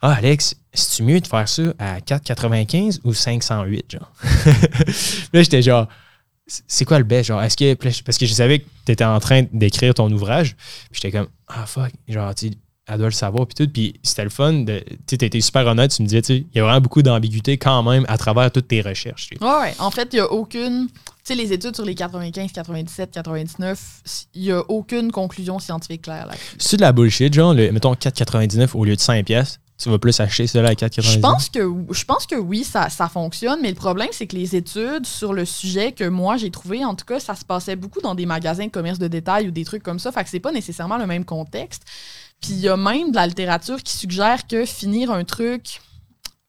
[0.00, 3.92] Ah Alex, c'est-tu mieux de faire ça à 4,95 ou 508?
[3.92, 4.12] Genre.
[5.32, 5.88] là, j'étais genre
[6.46, 7.28] c'est quoi le best?
[7.28, 7.74] Genre, est-ce que.
[7.74, 10.56] Parce que je savais que tu étais en train d'écrire ton ouvrage.
[10.90, 12.50] Puis j'étais comme, ah fuck, genre, tu
[12.86, 13.70] elle doit le savoir, puis tout.
[13.72, 14.64] Puis c'était le fun.
[15.06, 15.90] Tu étais super honnête.
[15.90, 18.68] Tu me disais, tu il y a vraiment beaucoup d'ambiguïté quand même à travers toutes
[18.68, 19.30] tes recherches.
[19.40, 19.74] Oui, ouais.
[19.78, 20.88] En fait, il n'y a aucune
[21.24, 24.02] sais, les études sur les 95, 97, 99,
[24.34, 27.94] il n'y a aucune conclusion scientifique claire là C'est de la bullshit, genre, le, mettons
[27.94, 29.58] 4,99 au lieu de 5 pièces.
[29.76, 32.90] Tu vas plus acheter cela à 4,99 Je pense que, je pense que oui, ça,
[32.90, 36.50] ça fonctionne, mais le problème, c'est que les études sur le sujet que moi j'ai
[36.50, 39.48] trouvé, en tout cas, ça se passait beaucoup dans des magasins de commerce de détail
[39.48, 40.12] ou des trucs comme ça.
[40.12, 41.82] Fait que c'est pas nécessairement le même contexte.
[42.44, 45.80] Puis il y a même de la littérature qui suggère que finir un truc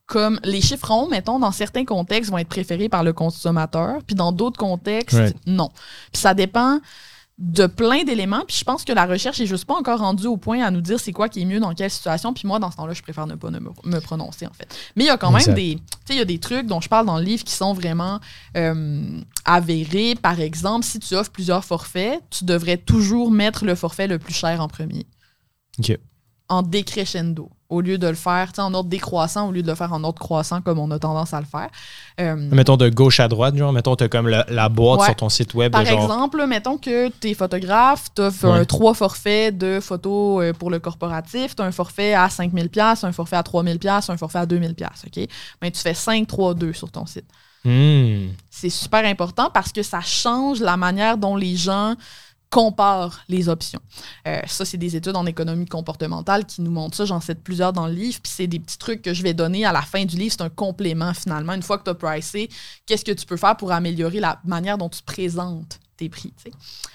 [0.04, 4.14] comme les chiffres ronds, mettons, dans certains contextes, vont être préférés par le consommateur, puis
[4.14, 5.36] dans d'autres contextes, Right.
[5.46, 5.70] non.
[6.12, 6.80] Puis ça dépend
[7.38, 10.36] de plein d'éléments, puis je pense que la recherche est juste pas encore rendue au
[10.36, 12.70] point à nous dire c'est quoi qui est mieux dans quelle situation, puis moi, dans
[12.70, 14.68] ce temps-là, je préfère ne pas ne me, me prononcer, en fait.
[14.96, 15.48] Mais il y a quand Exact.
[15.48, 15.74] même des...
[15.76, 17.72] Tu sais, il y a des trucs dont je parle dans le livre qui sont
[17.74, 18.20] vraiment
[18.56, 20.14] euh, avérés.
[20.14, 24.34] Par exemple, si tu offres plusieurs forfaits, tu devrais toujours mettre le forfait le plus
[24.34, 25.04] cher en premier
[26.48, 29.74] En décrescendo au lieu de le faire tu en ordre décroissant au lieu de le
[29.74, 31.68] faire en ordre croissant comme on a tendance à le faire.
[32.20, 35.06] Euh, Mettons de gauche à droite, genre, mettons, t'as comme la, la boîte Ouais.
[35.06, 36.04] sur ton site web par genre.
[36.04, 38.64] exemple, mettons que tu es photographe, tu as Ouais.
[38.64, 43.02] trois forfaits de photos euh, pour le corporatif, tu as un forfait à 5000 pièces,
[43.02, 45.26] un forfait à 3000 pièces, un forfait à 2000 pièces, OK?
[45.60, 47.26] Ben tu fais 5 3 2 sur ton site.
[47.64, 48.28] Hmm.
[48.48, 51.96] C'est super important parce que ça change la manière dont les gens
[52.50, 53.80] comparent les options.
[54.26, 57.04] Euh, ça, c'est des études en économie comportementale qui nous montrent ça.
[57.04, 58.18] J'en cite plusieurs dans le livre.
[58.22, 60.34] Puis c'est des petits trucs que je vais donner à la fin du livre.
[60.36, 61.52] C'est un complément finalement.
[61.52, 62.48] Une fois que tu as pricé,
[62.86, 66.32] qu'est-ce que tu peux faire pour améliorer la manière dont tu présentes tes prix.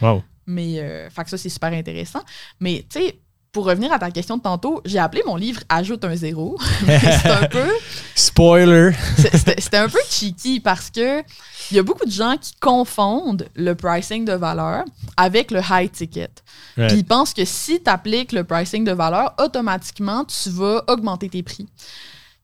[0.01, 0.23] Wow.
[0.45, 2.21] Mais euh, fait que ça, c'est super intéressant.
[2.59, 3.19] Mais tu sais,
[3.51, 6.57] pour revenir à ta question de tantôt, j'ai appelé mon livre Ajoute un zéro.
[6.85, 7.67] C'est un peu.
[8.15, 8.91] Spoiler.
[9.17, 11.21] C'était un peu cheeky parce que
[11.69, 14.83] il y a beaucoup de gens qui confondent le pricing de valeur
[15.15, 16.29] avec le high ticket.
[16.77, 16.87] Ouais.
[16.87, 21.29] Puis ils pensent que si tu appliques le pricing de valeur, automatiquement, tu vas augmenter
[21.29, 21.67] tes prix.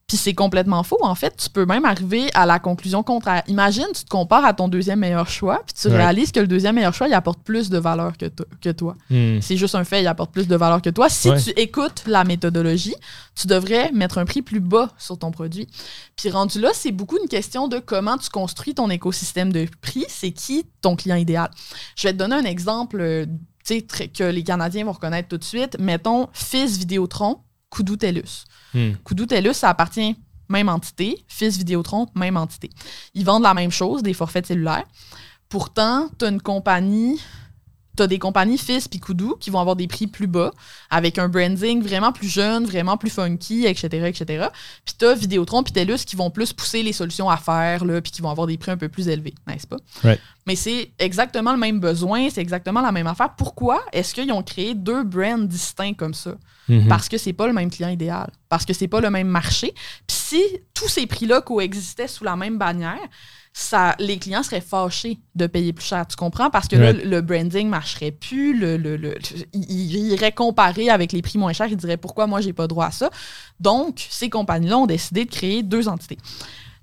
[0.08, 0.98] Puis c'est complètement faux.
[1.02, 3.44] En fait, tu peux même arriver à la conclusion contraire.
[3.48, 5.98] Imagine, tu te compares à ton deuxième meilleur choix, puis tu Ouais.
[5.98, 8.96] réalises que le deuxième meilleur choix, il apporte plus de valeur que, to- que toi.
[9.10, 9.42] Hmm.
[9.42, 11.10] C'est juste un fait, il apporte plus de valeur que toi.
[11.10, 11.42] Si Ouais.
[11.42, 12.96] tu écoutes la méthodologie,
[13.36, 15.68] tu devrais mettre un prix plus bas sur ton produit.
[16.16, 20.06] Puis rendu là, c'est beaucoup une question de comment tu construis ton écosystème de prix.
[20.08, 21.52] C'est qui ton client idéal?
[21.98, 23.26] Je vais te donner un exemple euh,
[23.66, 25.76] tu sais, très- que les Canadiens vont reconnaître tout de suite.
[25.80, 27.40] Mettons Fils Vidéotron,
[27.70, 28.46] Kudu TELUS.
[28.74, 28.94] Hmm.
[29.54, 30.16] Ça appartient
[30.50, 31.24] même entité.
[31.28, 32.70] Fils Vidéotron, même entité.
[33.14, 34.86] Ils vendent la même chose, des forfaits cellulaires.
[35.50, 37.22] Pourtant, tu as une compagnie,
[37.98, 40.52] tu as des compagnies Fils puis Kudu qui vont avoir des prix plus bas,
[40.90, 44.48] avec un branding vraiment plus jeune, vraiment plus funky, etc., etc.
[44.86, 48.12] Puis tu as Vidéotron puis TELUS qui vont plus pousser les solutions à faire, puis
[48.12, 49.78] qui vont avoir des prix un peu plus élevés, n'est-ce pas?
[50.46, 53.36] Mais c'est exactement le même besoin, c'est exactement la même affaire.
[53.36, 56.36] Pourquoi est-ce qu'ils ont créé deux brands distincts comme ça?
[56.70, 56.88] Mhm.
[56.88, 59.74] Parce que c'est pas le même client idéal, parce que c'est pas le même marché.
[60.06, 60.44] Puis si
[60.74, 63.00] tous ces prix-là coexistaient sous la même bannière,
[63.60, 66.52] ça, les clients seraient fâchés de payer plus cher, tu comprends?
[66.52, 69.18] Parce que là, le branding marcherait plus, le, le, le-
[69.52, 72.68] ils ils iraient comparer avec les prix moins chers, ils diraient pourquoi moi j'ai pas
[72.68, 73.10] droit à ça?
[73.60, 76.18] Donc, ces compagnies-là ont décidé de créer deux entités.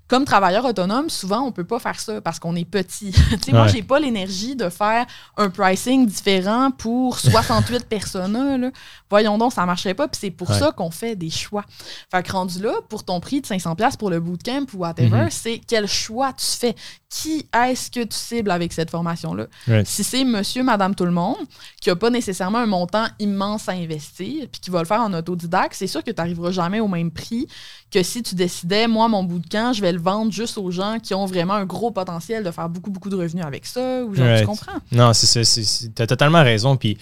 [0.07, 3.11] Comme travailleur autonome, souvent, on peut pas faire ça parce qu'on est petit.
[3.31, 3.69] tu sais, moi, Ouais.
[3.69, 5.05] j'ai pas l'énergie de faire
[5.37, 8.61] un pricing différent pour 68 personnes.
[8.61, 8.69] Là.
[9.09, 10.07] Voyons donc, ça marcherait pas.
[10.07, 10.59] Puis c'est pour Ouais.
[10.59, 11.65] ça qu'on fait des choix.
[12.11, 15.29] Fait que rendu là, pour ton prix de 500$ pour le bootcamp ou whatever, Mhm.
[15.31, 16.75] c'est quel choix tu fais?
[17.09, 19.45] Qui est-ce que tu cibles avec cette formation-là?
[19.67, 19.87] Right.
[19.87, 21.37] Si c'est monsieur, madame, tout le monde,
[21.81, 25.13] qui n'a pas nécessairement un montant immense à investir, puis qui va le faire en
[25.13, 27.47] autodidacte, c'est sûr que tu n'arriveras jamais au même prix
[27.89, 31.13] que si tu décidais, moi, mon bootcamp, je vais le vendre juste aux gens qui
[31.13, 34.25] ont vraiment un gros potentiel de faire beaucoup, beaucoup de revenus avec ça, ou genre,
[34.25, 34.41] Right.
[34.41, 34.79] tu comprends?
[34.91, 35.61] Non, c'est ça.
[35.95, 36.77] T'as totalement raison.
[36.77, 36.97] Puis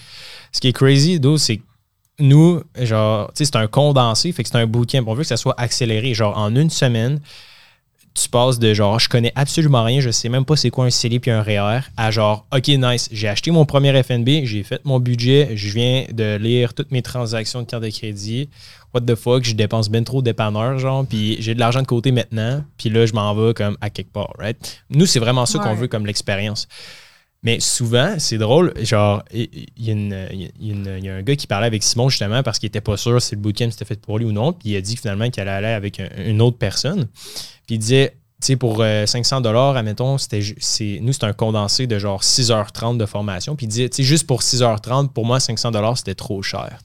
[0.52, 1.62] ce qui est crazy, d'où, c'est que
[2.20, 5.02] nous, genre, tu sais, c'est un condensé, fait que c'est un bootcamp.
[5.06, 6.14] On veut que ça soit accéléré.
[6.14, 7.20] Genre, en une semaine,
[8.14, 10.90] tu passes de genre, je connais absolument rien, je sais même pas c'est quoi un
[10.90, 14.80] CELI puis un REER, à genre, OK, nice, j'ai acheté mon premier FNB, j'ai fait
[14.84, 18.48] mon budget, je viens de lire toutes mes transactions de carte de crédit.
[18.94, 21.86] What the fuck, je dépense bien trop de dépanneur, genre, puis j'ai de l'argent de
[21.86, 24.82] côté maintenant, puis là, je m'en vais comme à quelque part, right?
[24.90, 26.68] Nous, c'est vraiment ça qu'on veut comme l'expérience.
[27.44, 32.08] Mais souvent, c'est drôle, genre, il y, y a un gars qui parlait avec Simon
[32.08, 34.52] justement parce qu'il était pas sûr si le bootcamp c'était fait pour lui ou non,
[34.54, 37.06] puis il a dit finalement qu'il allait aller avec un- une autre personne.
[37.66, 41.98] Puis il disait, tu sais, pour euh, 500 dollars, admettons, nous, c'est un condensé de
[41.98, 43.56] genre 6h30 de formation.
[43.56, 46.78] Puis il disait, tu sais, juste pour 6h30, pour moi, 500 dollars, c'était trop cher.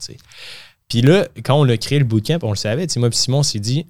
[0.90, 3.18] Puis là, quand on a créé le bootcamp, on le savait, tu sais, moi puis
[3.18, 3.86] Simon, on s'est dit,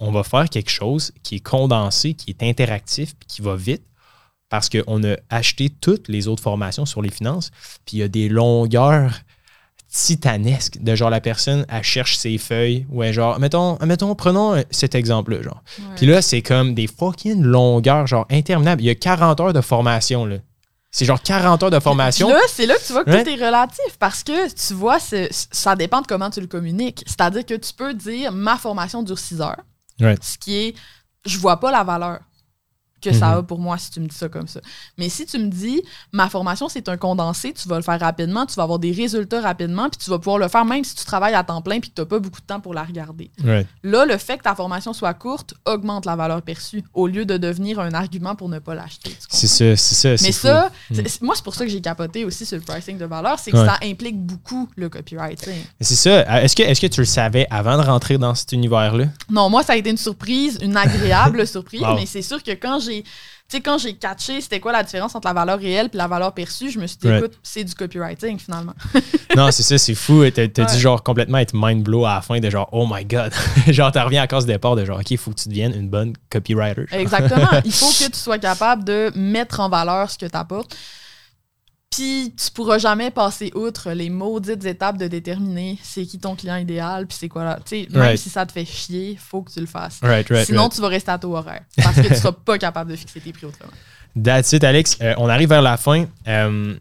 [0.00, 3.82] on va faire quelque chose qui est condensé, qui est interactif, puis qui va vite,
[4.48, 7.50] parce qu'on a acheté toutes les autres formations sur les finances,
[7.84, 9.12] puis il y a des longueurs
[9.90, 12.86] titanesque de genre la personne, elle cherche ses feuilles.
[12.90, 15.62] Ouais, genre, mettons, mettons prenons cet exemple-là, genre.
[15.78, 15.84] Ouais.
[15.96, 18.82] Puis là, c'est comme des fucking longueurs, genre interminables.
[18.82, 20.36] Il y a 40 heures de formation, là.
[20.90, 22.28] C'est genre 40 heures de formation.
[22.28, 23.22] Là, c'est là que tu vois que Ouais.
[23.24, 27.04] tout est relatif parce que tu vois, ça dépend de comment tu le communiques.
[27.06, 29.60] C'est-à-dire que tu peux dire ma formation dure 6 heures.
[30.00, 30.16] Ouais.
[30.22, 30.74] Ce qui est,
[31.26, 32.20] je vois pas la valeur
[33.00, 33.38] que ça Mhm.
[33.38, 34.60] a pour moi si tu me dis ça comme ça.
[34.96, 35.82] Mais si tu me dis
[36.12, 39.40] ma formation c'est un condensé, tu vas le faire rapidement, tu vas avoir des résultats
[39.40, 41.90] rapidement, puis tu vas pouvoir le faire même si tu travailles à temps plein puis
[41.90, 43.30] que tu n'as pas beaucoup de temps pour la regarder.
[43.82, 47.36] Là, le fait que ta formation soit courte augmente la valeur perçue au lieu de
[47.36, 49.16] devenir un argument pour ne pas l'acheter.
[49.28, 50.24] C'est ça, c'est ça.
[50.24, 51.00] Mais ça, Mm.
[51.22, 53.56] moi, c'est pour ça que j'ai capoté aussi sur le pricing de valeur, c'est que
[53.56, 53.66] Ouais.
[53.66, 55.62] ça implique beaucoup le copywriting.
[55.80, 56.42] C'est ça.
[56.42, 59.06] Est-ce que, est-ce que tu le savais avant de rentrer dans cet univers-là?
[59.30, 61.94] Non, moi, ça a été une surprise, une agréable surprise, Wow.
[61.96, 63.02] mais c'est sûr que quand j'ai.
[63.50, 66.06] Tu sais, quand j'ai catché c'était quoi la différence entre la valeur réelle et la
[66.06, 67.24] valeur perçue, je me suis dit, Right.
[67.24, 68.74] écoute, c'est du copywriting finalement.
[69.36, 70.22] non, c'est ça, c'est fou.
[70.34, 70.74] T'as, t'as Ouais.
[70.74, 73.32] dû genre complètement être mind blow à la fin de genre, oh my god.
[73.68, 75.88] genre, t'en reviens à cause départ de genre, ok, il faut que tu deviennes une
[75.88, 76.84] bonne copywriter.
[76.92, 77.48] Exactement.
[77.64, 80.76] Il faut que tu sois capable de mettre en valeur ce que tu apportes.
[81.98, 86.54] Puis tu pourras jamais passer outre les maudites étapes de déterminer c'est qui ton client
[86.56, 87.58] idéal, puis c'est quoi là.
[87.64, 88.18] Tu sais, même Right.
[88.18, 89.98] si ça te fait chier, faut que tu le fasses.
[90.00, 92.92] Right, right, Sinon, tu vas rester à taux horaire parce que tu seras pas capable
[92.92, 93.72] de fixer tes prix autrement.
[94.22, 94.96] That's it, Alex.
[95.02, 96.06] Euh, on arrive vers la fin.
[96.28, 96.74] Euh,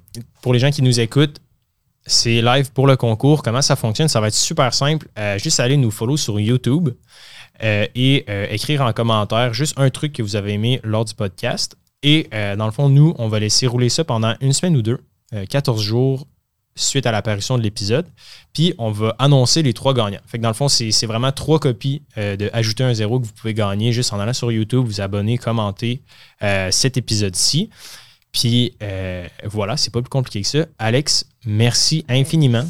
[0.44, 1.42] pour les gens qui nous écoutent,
[2.06, 3.42] c'est live pour le concours.
[3.42, 4.08] Comment ça fonctionne?
[4.10, 5.08] Ça va être super simple.
[5.18, 6.90] Euh, juste aller nous follow sur YouTube
[7.60, 11.76] et écrire en commentaire juste un truc que vous avez aimé lors du podcast.
[12.08, 14.82] Et euh, dans le fond, nous, on va laisser rouler ça pendant une semaine ou
[14.82, 14.98] deux,
[15.34, 16.26] euh, 14 jours
[16.74, 18.06] suite à l'apparition de l'épisode.
[18.54, 20.22] Puis on va annoncer les trois gagnants.
[20.26, 23.26] Fait que dans le fond, c'est vraiment trois copies euh, de Ajouter un zéro que
[23.26, 26.02] vous pouvez gagner juste en allant sur YouTube, vous abonner, commenter
[26.44, 27.70] euh, cet épisode-ci.
[28.32, 30.66] Puis euh, voilà, c'est pas plus compliqué que ça.
[30.80, 32.66] Alex, merci infiniment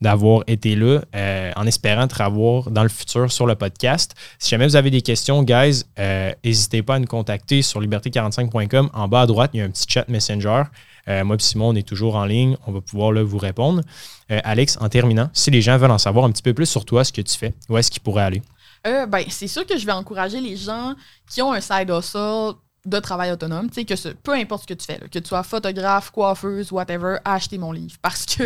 [0.00, 4.14] d'avoir été là euh, en espérant te revoir dans le futur sur le podcast.
[4.38, 8.90] Si jamais vous avez des questions, guys, euh, n'hésitez pas à nous contacter sur liberté45.com.
[8.92, 10.64] En bas à droite, il y a un petit chat Messenger.
[11.08, 12.56] Euh, moi et Simon, on est toujours en ligne.
[12.66, 13.82] On va pouvoir là, vous répondre.
[14.28, 17.04] Alex, en terminant, si les gens veulent en savoir un petit peu plus sur toi,
[17.04, 18.42] ce que tu fais, où est-ce qu'ils pourraient aller?
[18.84, 20.94] Ben, c'est sûr que je vais encourager les gens
[21.30, 22.54] qui ont un side hustle
[22.86, 25.18] de travail autonome, tu sais, que ce, peu importe ce que tu fais, là, que
[25.18, 27.96] tu sois photographe, coiffeuse, whatever, à acheter mon livre.
[28.00, 28.44] Parce que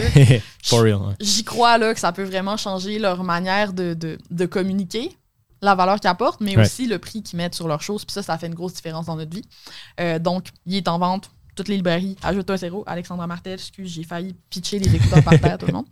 [1.21, 5.17] j'y crois là, que ça peut vraiment changer leur manière de, de, de communiquer,
[5.63, 8.05] la valeur qu'ils apportent, mais aussi le prix qu'ils mettent sur leurs choses.
[8.05, 9.45] Puis ça, ça fait une grosse différence dans notre vie.
[10.01, 11.31] Euh, donc, il est en vente.
[11.61, 15.39] Toutes les librairies, ajoute un zéro, Alexandra Martel, excuse, j'ai failli pitcher les écouteurs par
[15.39, 15.85] terre, tout le monde.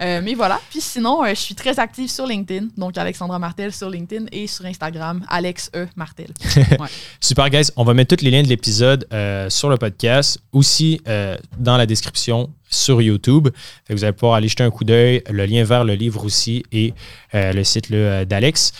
[0.00, 0.60] Euh, mais voilà.
[0.68, 4.48] Puis sinon, euh, je suis très active sur LinkedIn, donc Alexandra Martel sur LinkedIn et
[4.48, 5.86] sur Instagram, Alex E.
[5.94, 6.32] Martel.
[7.20, 7.68] Super, guys.
[7.76, 11.00] On va mettre tous les liens de l'épisode euh, sur le podcast, aussi
[11.56, 13.46] dans la description sur YouTube.
[13.84, 16.24] Fait que vous allez pouvoir aller jeter un coup d'œil, le lien vers le livre
[16.24, 16.94] aussi et
[17.32, 18.72] le site d'Alex.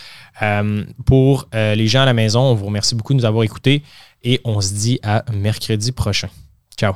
[1.05, 3.81] Pour les gens à la maison, on vous remercie beaucoup de nous avoir écoutés
[4.23, 6.29] et on se dit à mercredi prochain.
[6.77, 6.93] Ciao.